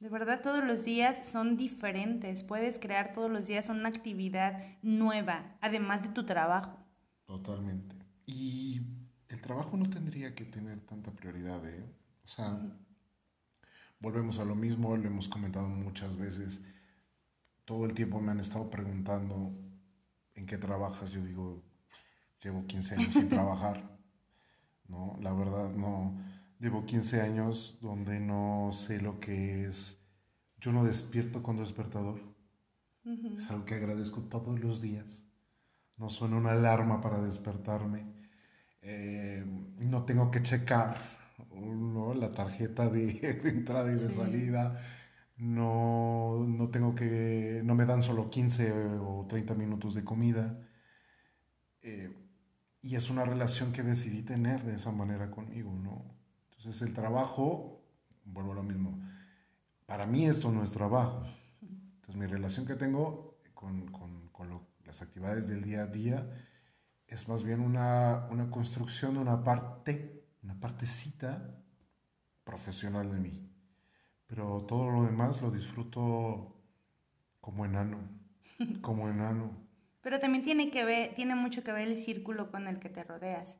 [0.00, 2.44] De verdad, todos los días son diferentes.
[2.44, 6.78] Puedes crear todos los días una actividad nueva, además de tu trabajo.
[7.26, 7.96] Totalmente.
[8.24, 8.80] Y
[9.28, 11.84] el trabajo no tendría que tener tanta prioridad, ¿eh?
[12.24, 12.60] O sea,
[13.98, 16.62] volvemos a lo mismo, lo hemos comentado muchas veces.
[17.64, 19.52] Todo el tiempo me han estado preguntando
[20.34, 21.10] en qué trabajas.
[21.10, 21.64] Yo digo,
[22.40, 23.98] llevo 15 años sin trabajar.
[24.86, 26.27] No, la verdad no
[26.58, 30.04] Llevo 15 años donde no sé lo que es.
[30.60, 32.20] Yo no despierto con despertador.
[33.36, 35.24] Es algo que agradezco todos los días.
[35.96, 38.06] No suena una alarma para despertarme.
[38.82, 39.44] Eh,
[39.86, 40.96] no tengo que checar
[41.54, 42.14] ¿no?
[42.14, 44.80] la tarjeta de, entrada y de salida.
[45.36, 47.62] No, no tengo que.
[47.64, 50.60] No me dan solo 15 o 30 minutos de comida.
[51.82, 52.12] Eh,
[52.82, 56.17] y es una relación que decidí tener de esa manera conmigo, ¿no?
[56.58, 57.82] Entonces el trabajo,
[58.24, 59.00] vuelvo a lo mismo,
[59.86, 61.22] para mí esto no es trabajo.
[61.62, 66.26] Entonces mi relación que tengo con, con, con las actividades del día a día
[67.06, 71.54] es más bien una, una construcción de una parte, una partecita
[72.44, 73.50] profesional de mí.
[74.26, 76.54] Pero todo lo demás lo disfruto
[77.40, 77.98] como enano,
[78.82, 79.52] como enano.
[80.02, 83.04] Pero también tiene que ver, tiene mucho que ver el círculo con el que te
[83.04, 83.56] rodeas.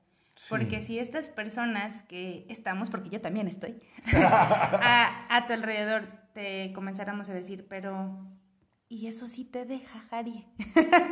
[0.49, 3.81] Porque si estas personas que estamos, porque yo también estoy,
[4.15, 8.27] a, tu alrededor te comenzáramos a decir, pero,
[8.89, 10.47] ¿y eso sí te deja, Jari?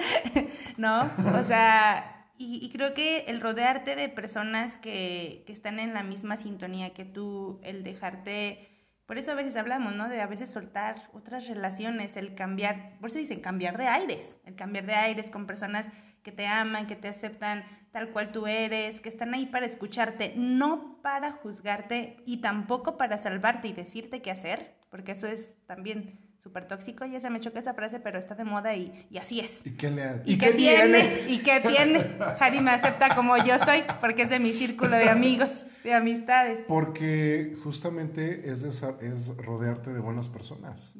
[0.76, 1.10] ¿No?
[1.38, 6.36] O sea, y, creo que el rodearte de personas que, que están en la misma
[6.36, 8.70] sintonía que tú, el dejarte...
[9.06, 10.08] Por eso a veces hablamos, ¿no?
[10.08, 14.56] De a veces soltar otras relaciones, el cambiar, por eso dicen cambiar de aires, el
[14.56, 15.86] cambiar de aires con personas
[16.24, 17.64] que te aman, que te aceptan
[17.96, 23.16] tal cual tú eres, que están ahí para escucharte, no para juzgarte y tampoco para
[23.16, 27.60] salvarte y decirte qué hacer, porque eso es también súper tóxico, ya se me choca
[27.60, 29.62] esa frase, pero está de moda y, así es.
[29.64, 31.24] ¿Y qué, le ¿Y, qué, tiene?
[31.26, 32.18] ¿Y qué tiene?
[32.38, 36.66] Harry me acepta como yo soy, porque es de mi círculo de amigos, de amistades.
[36.68, 40.94] Porque justamente es, es rodearte de buenas personas,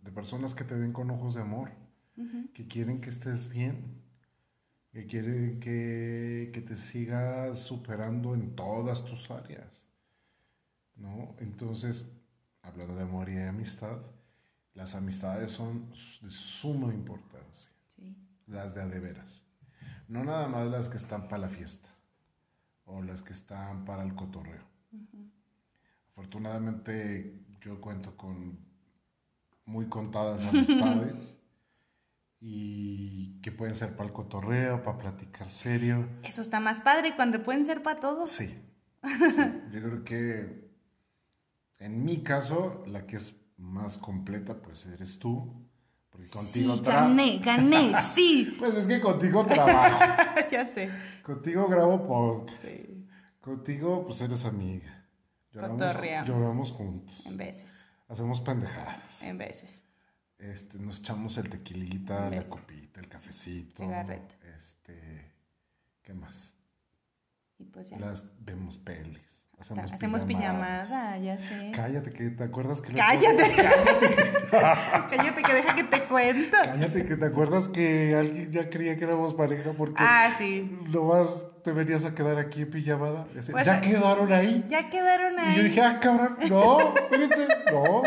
[0.00, 1.72] de personas que te ven con ojos de amor
[2.52, 4.03] que quieren que estés bien,
[4.94, 9.88] que quieren que, que, te sigas superando en todas tus áreas,
[10.94, 11.34] ¿no?
[11.40, 12.12] Entonces,
[12.62, 13.98] hablando de amor y de amistad,
[14.72, 17.72] las amistades son de suma importancia,
[18.46, 19.44] las de a de veras,
[20.06, 21.88] no nada más las que están para la fiesta
[22.84, 24.62] o las que están para el cotorreo.
[26.12, 28.60] Afortunadamente yo cuento con
[29.64, 31.33] muy contadas amistades
[32.46, 36.06] y que pueden ser para el cotorreo, para platicar serio.
[36.22, 38.30] Eso está más padre cuando pueden ser para todos.
[38.38, 38.54] Sí.
[39.70, 40.70] Yo creo que
[41.78, 45.66] en mi caso, la que es más completa, pues eres tú,
[46.10, 48.54] Porque contigo sí, gané, gané, sí.
[48.58, 49.98] Pues es que contigo trabajo.
[50.52, 50.90] ya sé.
[51.22, 52.64] contigo grabo podcast.
[53.40, 55.06] Contigo, pues eres amiga.
[55.50, 57.26] Lloramos, lloramos juntos.
[57.26, 57.70] En veces,
[58.08, 59.22] Hacemos pendejadas.
[59.22, 59.83] en veces.
[60.38, 63.82] Este, nos echamos el tequilita, la copita, el cafecito.
[64.58, 65.32] Este,
[66.02, 66.54] ¿qué más?
[67.58, 67.98] Y pues ya.
[67.98, 69.42] Las vemos pelis.
[69.58, 70.88] Hacemos, Hacemos pijamadas.
[70.88, 71.70] pijamada, ya sé.
[71.72, 72.92] Cállate, que te acuerdas que...
[72.92, 73.44] Cállate.
[73.44, 74.58] otro-
[75.10, 76.56] Cállate que deja que te cuento.
[76.64, 80.76] Cállate, que te acuerdas que alguien ya creía que éramos pareja porque Ah, sí.
[80.90, 83.26] nomás te venías a quedar aquí pijamada.
[83.34, 84.64] Y así, Pues, ya quedaron ahí.
[84.68, 85.56] Ya quedaron Y ahí.
[85.56, 88.02] yo dije, ah, cabrón, no, espérense, no.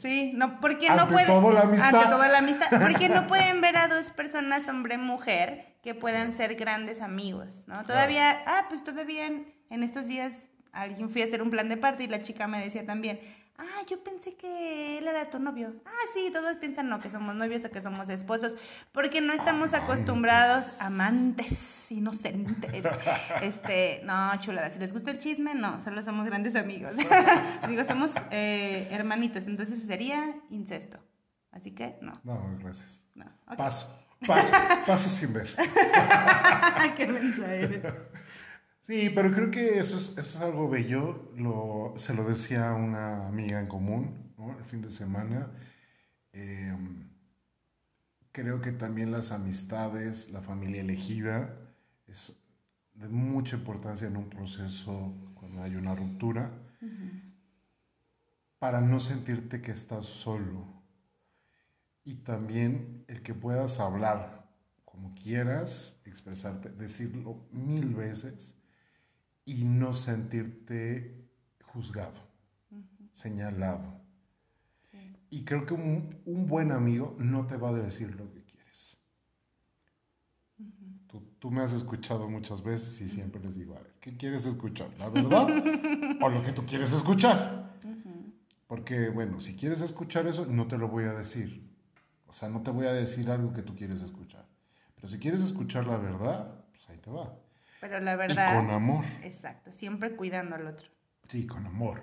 [0.00, 1.26] Sí, no, porque Ante no pueden.
[1.26, 1.94] todo la amistad.
[1.94, 2.66] Ante todo la amistad.
[2.80, 7.84] Porque no pueden ver a dos personas, hombre-mujer, que puedan ser grandes amigos, ¿no?
[7.84, 11.76] Todavía, ah, pues todavía en, en estos días alguien fui a hacer un plan de
[11.76, 13.20] parte y la chica me decía también,
[13.58, 15.74] ah, yo pensé que él era tu novio.
[15.84, 18.54] Ah, sí, todos piensan no, que somos novios o que somos esposos,
[18.92, 22.84] porque no estamos acostumbrados, amantes, inocentes.
[23.42, 26.94] Este, no, chulada, si les gusta el chisme, no, solo somos grandes amigos.
[27.68, 30.98] Digo, somos eh, hermanitos, entonces sería incesto.
[31.50, 33.02] Así que, no, No, gracias.
[33.14, 33.24] no.
[33.56, 34.52] Paso, paso,
[34.86, 35.48] paso sin ver.
[36.96, 37.82] Qué mensa eres.
[38.88, 41.30] Sí, pero creo que eso es, eso es algo bello.
[41.36, 44.56] Lo, se lo decía una amiga en común, ¿no?
[44.58, 45.50] El fin de semana.
[46.32, 46.74] Eh,
[48.32, 51.54] creo que también las amistades, la familia elegida,
[52.06, 52.34] es
[52.94, 56.50] de mucha importancia en un proceso cuando hay una ruptura,
[58.58, 60.64] para no sentirte que estás solo.
[62.04, 64.48] Y también el que puedas hablar
[64.86, 68.57] como quieras, expresarte, decirlo mil veces
[69.48, 71.26] y no sentirte
[71.62, 72.20] juzgado,
[73.14, 73.98] señalado.
[75.30, 78.98] Y creo que un, un buen amigo no te va a decir lo que quieres.
[81.06, 84.44] Tú, tú me has escuchado muchas veces y siempre les digo, a ver, ¿qué quieres
[84.44, 84.90] escuchar?
[84.98, 85.48] ¿La verdad
[86.20, 87.72] o lo que tú quieres escuchar?
[88.66, 91.66] Porque, bueno, si quieres escuchar eso, no te lo voy a decir.
[92.26, 94.46] O sea, no te voy a decir algo que tú quieres escuchar.
[94.94, 97.34] Pero si quieres escuchar la verdad, pues ahí te va.
[97.80, 98.56] Pero la Y verdad.
[98.56, 99.04] con amor.
[99.22, 100.88] Exacto, siempre cuidando al otro.
[101.28, 102.00] Sí, con amor.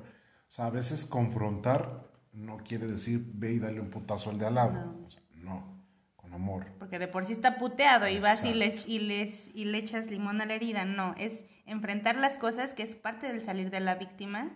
[0.47, 4.45] O sea, a veces confrontar no quiere decir ve y dale un putazo al de
[4.47, 4.85] al lado.
[4.85, 5.05] No.
[5.05, 6.67] O sea, no, con amor.
[6.79, 10.07] Porque de por sí está puteado y vas y les, y les y le echas
[10.07, 10.85] limón a la herida.
[10.85, 14.55] No, es enfrentar las cosas, que es parte del salir de la víctima,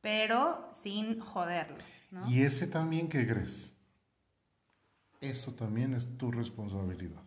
[0.00, 1.82] pero sin joderlo.
[2.10, 2.28] ¿no?
[2.30, 3.74] Y ese también que crees,
[5.20, 7.22] eso también es tu responsabilidad.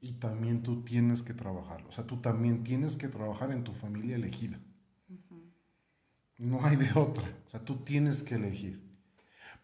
[0.00, 1.88] Y también tú tienes que trabajarlo.
[1.88, 4.58] O sea, tú también tienes que trabajar en tu familia elegida.
[6.38, 7.24] No hay de otra.
[7.46, 8.82] O sea, tú tienes que elegir.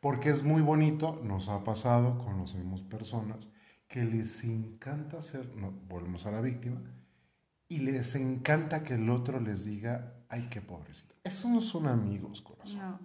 [0.01, 3.49] Porque es muy bonito, nos ha pasado, conocemos personas
[3.89, 6.83] que les encanta ser, no, volvemos a la víctima,
[7.69, 11.15] y les encanta que el otro les diga, ay, qué pobrecito.
[11.25, 12.79] Esos no son amigos, corazón.
[12.79, 13.01] No.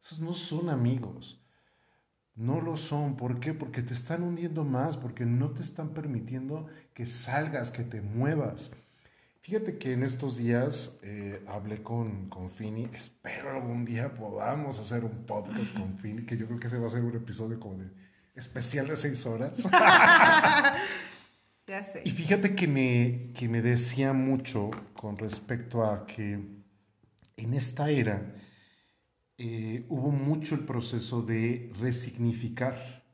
[0.00, 1.44] Esos no son amigos.
[2.40, 3.16] No lo son.
[3.18, 3.52] ¿Por qué?
[3.52, 8.70] Porque te están hundiendo más, porque no te están permitiendo que salgas, que te muevas.
[9.42, 12.88] Fíjate que en estos días eh, hablé con, con Fini.
[12.94, 16.86] Espero algún día podamos hacer un podcast con Fini, que yo creo que ese va
[16.86, 17.90] a ser un episodio como de
[18.34, 19.68] especial de seis horas.
[21.66, 22.02] Ya sé.
[22.04, 26.40] Y fíjate que me, que me decía mucho con respecto a que
[27.36, 28.34] en esta era
[29.42, 33.06] eh, hubo mucho el proceso de resignificar,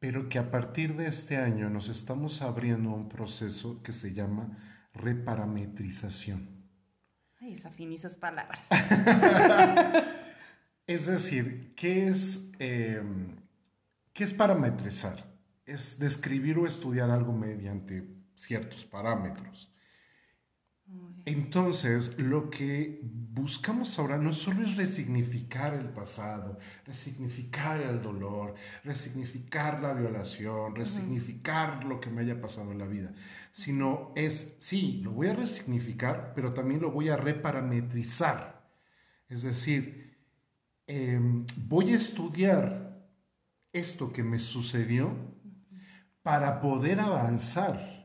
[0.00, 4.14] pero que a partir de este año nos estamos abriendo a un proceso que se
[4.14, 4.58] llama
[4.94, 6.68] reparametrización.
[7.38, 7.56] Ay,
[7.98, 8.66] sus palabras.
[10.88, 13.00] Es decir, ¿qué es, eh,
[14.12, 15.24] ¿qué es parametrizar?
[15.66, 19.72] Es describir o estudiar algo mediante ciertos parámetros.
[21.26, 29.82] Entonces, lo que buscamos ahora no solo es resignificar el pasado, resignificar el dolor, resignificar
[29.82, 33.12] la violación, resignificar lo que me haya pasado en la vida,
[33.50, 38.70] sino es, sí, lo voy a resignificar, pero también lo voy a reparametrizar.
[39.28, 40.16] Es decir,
[40.86, 41.18] eh,
[41.56, 43.10] voy a estudiar
[43.72, 45.12] esto que me sucedió
[46.22, 47.95] para poder avanzar.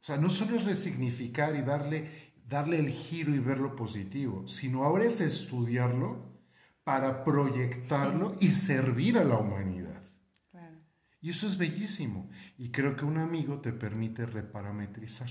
[0.00, 4.46] O sea, no solo es resignificar y darle, darle el giro y ver lo positivo,
[4.46, 6.38] sino ahora es estudiarlo
[6.84, 10.02] para proyectarlo y servir a la humanidad.
[10.50, 10.76] Claro.
[11.20, 12.30] Y eso es bellísimo.
[12.56, 15.30] Y creo que un amigo te permite reparametrizar.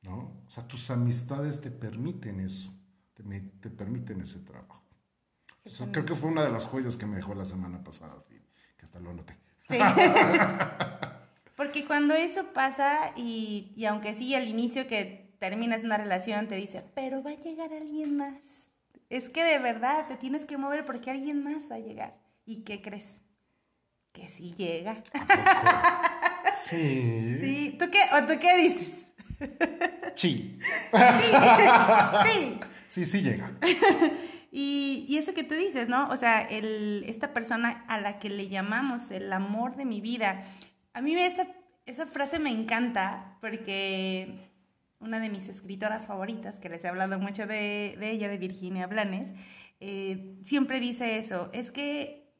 [0.00, 0.42] ¿No?
[0.46, 2.72] O sea, tus amistades te permiten eso,
[3.14, 4.82] te, te permiten ese trabajo.
[5.64, 8.24] O sea, creo que fue una de las joyas que me dejó la semana pasada,
[8.28, 9.36] que hasta lo noté.
[9.68, 9.76] Sí.
[11.58, 16.54] Porque cuando eso pasa, y, y aunque sí al inicio que terminas una relación te
[16.54, 18.36] dice, pero va a llegar alguien más.
[19.10, 22.14] Es que de verdad te tienes que mover porque alguien más va a llegar.
[22.46, 23.06] ¿Y qué crees?
[24.12, 25.02] Que sí llega.
[26.54, 27.38] Sí.
[27.40, 27.76] Sí.
[27.78, 28.92] ¿Tú qué, ¿O tú qué dices?
[30.14, 30.58] Sí.
[32.24, 32.60] Sí.
[32.88, 33.52] Sí, sí llega.
[34.50, 36.08] Y, y eso que tú dices, ¿no?
[36.08, 40.42] O sea, el, esta persona a la que le llamamos el amor de mi vida.
[40.98, 41.46] A mí esa,
[41.86, 44.50] esa frase me encanta porque
[44.98, 49.28] una de mis escritoras favoritas, que les he hablado mucho de, ella, de Virginia Blanes,
[49.78, 52.32] eh, siempre dice eso, es que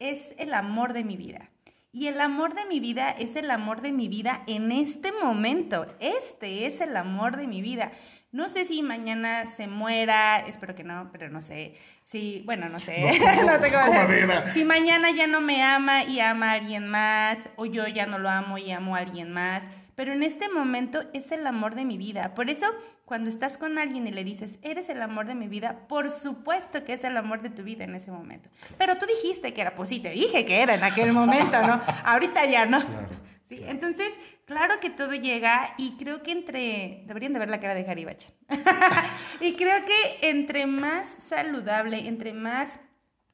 [0.00, 1.52] es el amor de mi vida.
[1.92, 5.86] Y el amor de mi vida es el amor de mi vida en este momento.
[6.00, 7.92] Este es el amor de mi vida.
[8.34, 11.76] No sé si mañana se muera, espero que no, pero no sé.
[12.10, 13.16] Si, bueno, no sé.
[13.20, 13.78] No, No tengo.
[14.52, 18.18] Si mañana ya no me ama y ama a alguien más, o yo ya no
[18.18, 19.62] lo amo y amo a alguien más.
[19.94, 22.34] Pero en este momento es el amor de mi vida.
[22.34, 22.66] Por eso,
[23.04, 26.82] cuando estás con alguien y le dices, eres el amor de mi vida, por supuesto
[26.82, 28.48] que es el amor de tu vida en ese momento.
[28.76, 31.80] Pero tú dijiste que era, pues sí, te dije que era en aquel momento, ¿no?
[32.04, 32.84] Ahorita ya no.
[32.84, 33.06] Claro.
[33.48, 34.08] Sí, entonces,
[34.46, 38.04] claro que todo llega y creo que entre, deberían de ver la cara de Harry
[38.06, 38.30] Bacha.
[39.40, 42.80] y creo que entre más saludable, entre más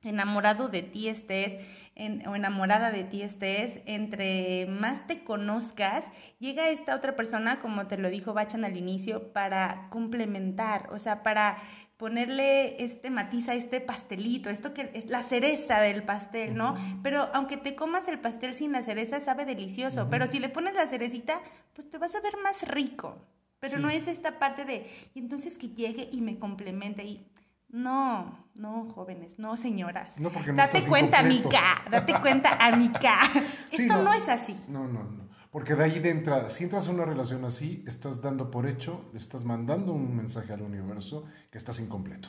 [0.02, 6.06] enamorado de ti estés en- o enamorada de ti estés, entre más te conozcas,
[6.38, 11.22] llega esta otra persona, como te lo dijo Bachan al inicio, para complementar, o sea,
[11.22, 11.58] para
[12.00, 16.74] ponerle este matiz a este pastelito, esto que es la cereza del pastel, ¿no?
[17.02, 20.74] Pero aunque te comas el pastel sin la cereza, sabe delicioso, pero si le pones
[20.74, 21.42] la cerecita,
[21.74, 23.18] pues te vas a ver más rico.
[23.60, 23.82] Pero Sí.
[23.82, 27.26] no es esta parte de, y entonces que llegue y me complemente y...
[27.68, 30.18] No, no, jóvenes, no, señoras.
[30.18, 33.18] No, porque no date cuenta, amiga, date cuenta, amiga.
[33.70, 34.12] Sí, Esto no.
[34.12, 34.58] es así.
[34.68, 35.29] No, no, no.
[35.50, 39.10] Porque de ahí de entrada, si entras a una relación así, estás dando por hecho,
[39.12, 42.28] le estás mandando un mensaje al universo que estás incompleto.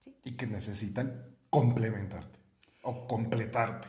[0.00, 0.14] Sí.
[0.24, 2.38] Y que necesitan complementarte
[2.82, 3.88] o completarte.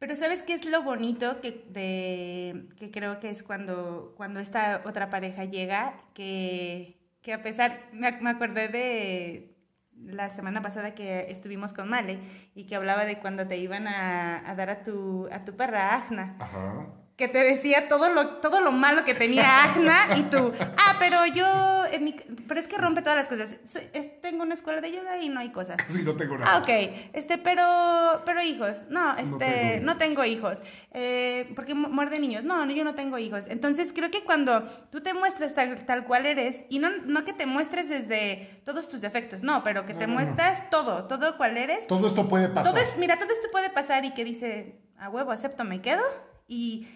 [0.00, 4.82] Pero ¿sabes qué es lo bonito que, de, que creo que es cuando, cuando esta
[4.84, 5.94] otra pareja llega?
[6.14, 9.56] Que, que a pesar, me, me acordé de
[9.94, 12.18] la semana pasada que estuvimos con Male
[12.54, 15.94] y que hablaba de cuando te iban a, a dar a tu, a tu perra
[15.94, 16.36] Agna.
[16.40, 16.99] Ajá.
[17.20, 21.26] Que te decía todo lo, todo lo malo que tenía Agna y tú, ah, pero
[21.26, 22.12] yo, en mi,
[22.48, 23.50] pero es que rompe todas las cosas.
[23.66, 25.76] Soy- es- tengo una escuela de yoga y no hay cosas.
[25.88, 26.50] Sí, no tengo nada.
[26.54, 26.68] Ah, ok,
[27.12, 30.54] este, pero, pero hijos, no, este, no tengo tengo, hijos.
[30.58, 33.42] hijos, Eh, porque mu- muerde niños, no, no, yo no tengo hijos.
[33.48, 37.32] Entonces creo que cuando tú te muestras tal, tal cual eres, y no, no que
[37.32, 40.20] te muestres desde todos tus defectos, no, pero que No, te no, no.
[40.20, 42.72] muestras todo, todo cual eres, Todo esto puede pasar.
[42.72, 46.02] todo es- mira, todo esto puede pasar y que dice, a huevo, acepto, me quedo.
[46.48, 46.88] Y,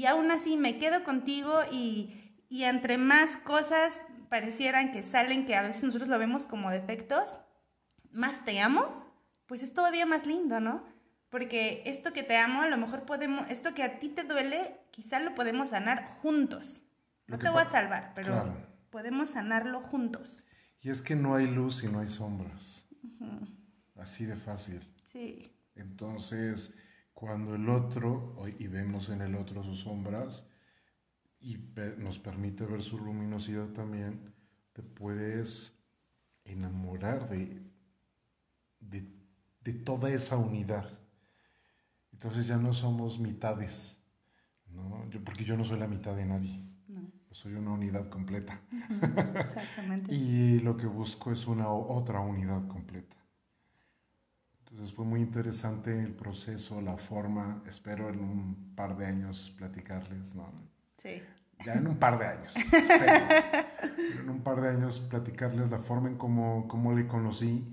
[0.00, 3.92] y aún así me quedo contigo y, y entre más cosas
[4.30, 7.36] parecieran que salen, que a veces nosotros lo vemos como defectos,
[8.10, 9.04] más te amo,
[9.44, 10.84] pues es todavía más lindo, ¿no?
[11.28, 14.80] Porque esto que te amo, a lo mejor podemos, esto que a ti te duele,
[14.90, 16.80] quizá lo podemos sanar juntos.
[17.26, 18.56] No te voy a salvar, pero Claro.
[18.88, 20.44] podemos sanarlo juntos.
[20.80, 22.86] Y es que no hay luz y no hay sombras.
[23.96, 24.80] Así de fácil.
[25.12, 25.52] Sí.
[25.74, 26.74] Entonces,
[27.14, 30.46] cuando el otro, y vemos en el otro sus sombras,
[31.40, 31.56] y
[31.98, 34.34] nos permite ver su luminosidad también,
[34.72, 35.78] te puedes
[36.44, 37.62] enamorar de,
[38.80, 39.06] de,
[39.62, 40.98] de toda esa unidad.
[42.12, 44.02] Entonces ya no somos mitades,
[44.66, 45.08] ¿no?
[45.10, 47.00] Yo- porque yo no soy la mitad de nadie, No.
[47.00, 48.60] yo soy una unidad completa.
[48.70, 50.14] Exactamente.
[50.14, 53.16] Y lo que busco es una otra unidad completa.
[54.70, 57.62] Entonces fue muy interesante el proceso, la forma.
[57.66, 60.46] Espero en un par de años platicarles, ¿no?
[61.02, 61.20] Sí.
[61.64, 62.54] Ya en un par de años.
[64.20, 67.66] en un par de años platicarles la forma en cómo, cómo le conocí.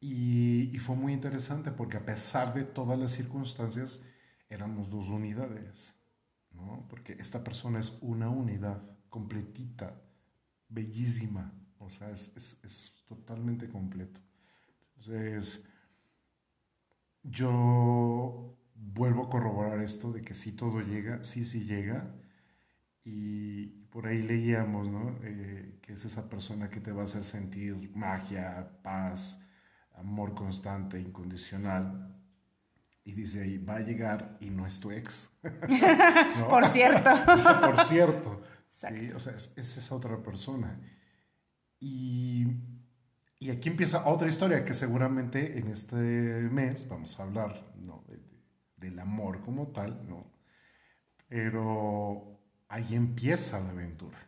[0.00, 4.02] Y, y fue muy interesante porque a pesar de todas las circunstancias,
[4.50, 5.96] éramos dos unidades,
[6.50, 6.86] ¿no?
[6.90, 10.02] Porque esta persona es una unidad completita,
[10.68, 14.20] bellísima, o sea, es, es, es totalmente completo.
[14.96, 15.64] Entonces,
[17.30, 22.14] yo vuelvo a corroborar esto de que sí todo llega, sí, sí llega,
[23.04, 25.16] y por ahí leíamos, ¿no?
[25.22, 29.44] Eh, que es esa persona que te va a hacer sentir magia, paz,
[29.94, 32.12] amor constante, incondicional.
[33.04, 35.30] Y dice ahí, va a llegar y no es tu ex.
[36.38, 36.48] ¿No?
[36.48, 37.10] Por cierto.
[37.60, 38.42] Por cierto.
[38.70, 40.80] Sí, o sea, es, es esa otra persona.
[41.78, 42.44] Y
[43.38, 48.04] Y aquí empieza otra historia que seguramente en este mes vamos a hablar ¿no?
[48.76, 50.32] del amor como tal, ¿no?
[51.28, 54.18] Pero ahí empieza la aventura.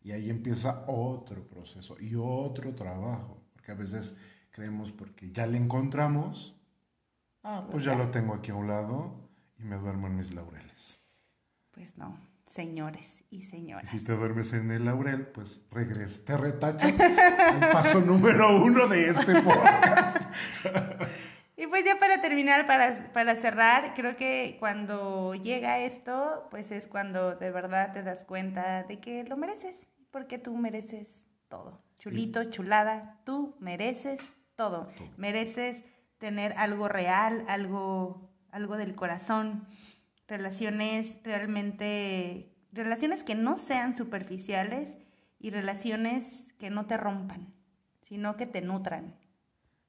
[0.00, 3.42] Y ahí empieza otro proceso y otro trabajo.
[3.52, 4.16] Porque a veces
[4.50, 6.54] creemos porque ya le encontramos,
[7.42, 11.00] ah, pues ya lo tengo aquí a un lado y me duermo en mis laureles.
[11.72, 12.16] Pues no,
[12.54, 13.88] señores y señoras.
[13.88, 19.10] si te duermes en el laurel, pues regresa, te retachas al paso número uno de
[19.10, 20.22] este podcast.
[21.56, 26.88] Y pues ya para terminar, para, para cerrar, creo que cuando llega esto, pues es
[26.88, 29.76] cuando de verdad te das cuenta de que lo mereces,
[30.10, 31.06] porque tú mereces
[31.48, 31.80] todo.
[32.00, 34.20] Chulito, chulada, tú mereces
[34.56, 34.90] todo.
[35.16, 35.84] Mereces
[36.18, 39.68] tener algo real, algo, algo del corazón,
[40.36, 44.96] relaciones realmente, relaciones que no sean superficiales
[45.38, 47.54] y relaciones que no te rompan,
[48.00, 49.14] sino que te nutran.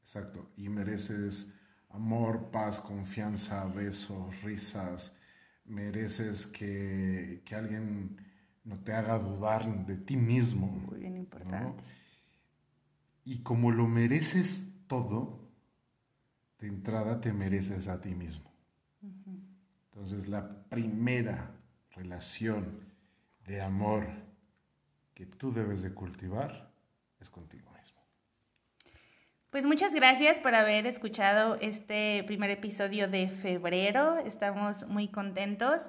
[0.01, 1.51] Exacto, y mereces
[1.89, 5.17] amor, paz, confianza, besos, risas,
[5.65, 8.17] mereces que, alguien
[8.63, 10.67] no te haga dudar de ti mismo.
[10.67, 11.83] Muy bien importante.
[13.23, 15.49] Y como lo mereces todo,
[16.59, 18.54] de entrada te mereces a ti mismo.
[19.95, 21.51] Entonces la primera
[21.91, 22.81] relación
[23.47, 24.07] de amor
[25.13, 26.69] que tú debes de cultivar
[27.21, 28.01] es contigo mismo.
[29.51, 34.17] Pues muchas gracias por haber escuchado este primer episodio de febrero.
[34.17, 35.81] Estamos muy contentos.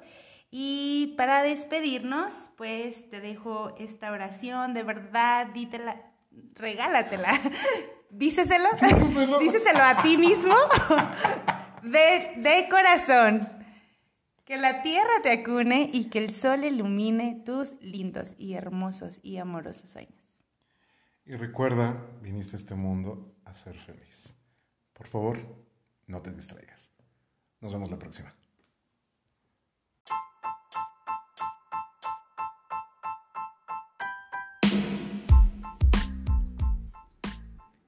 [0.52, 6.00] Y para despedirnos, pues te dejo esta oración, de verdad, dítela,
[6.54, 7.32] regálatela.
[8.10, 8.68] Díceselo,
[9.40, 10.54] díceselo a ti mismo
[11.82, 13.55] de, de corazón.
[14.46, 19.38] Que la tierra te acune y que el sol ilumine tus lindos y hermosos y
[19.38, 20.14] amorosos sueños.
[21.24, 24.32] Y recuerda, viniste a este mundo a ser feliz.
[24.92, 25.38] Por favor,
[26.06, 26.92] no te distraigas.
[27.60, 28.32] Nos vemos la próxima.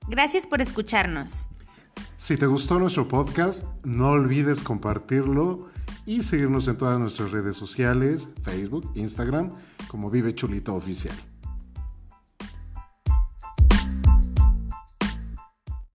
[0.09, 1.46] Gracias por escucharnos.
[2.16, 5.78] Si te gustó nuestro podcast, no olvides compartirlo
[6.09, 9.52] y seguirnos en todas nuestras redes sociales, Facebook, Instagram,
[9.88, 11.14] como Vive Chulito Oficial.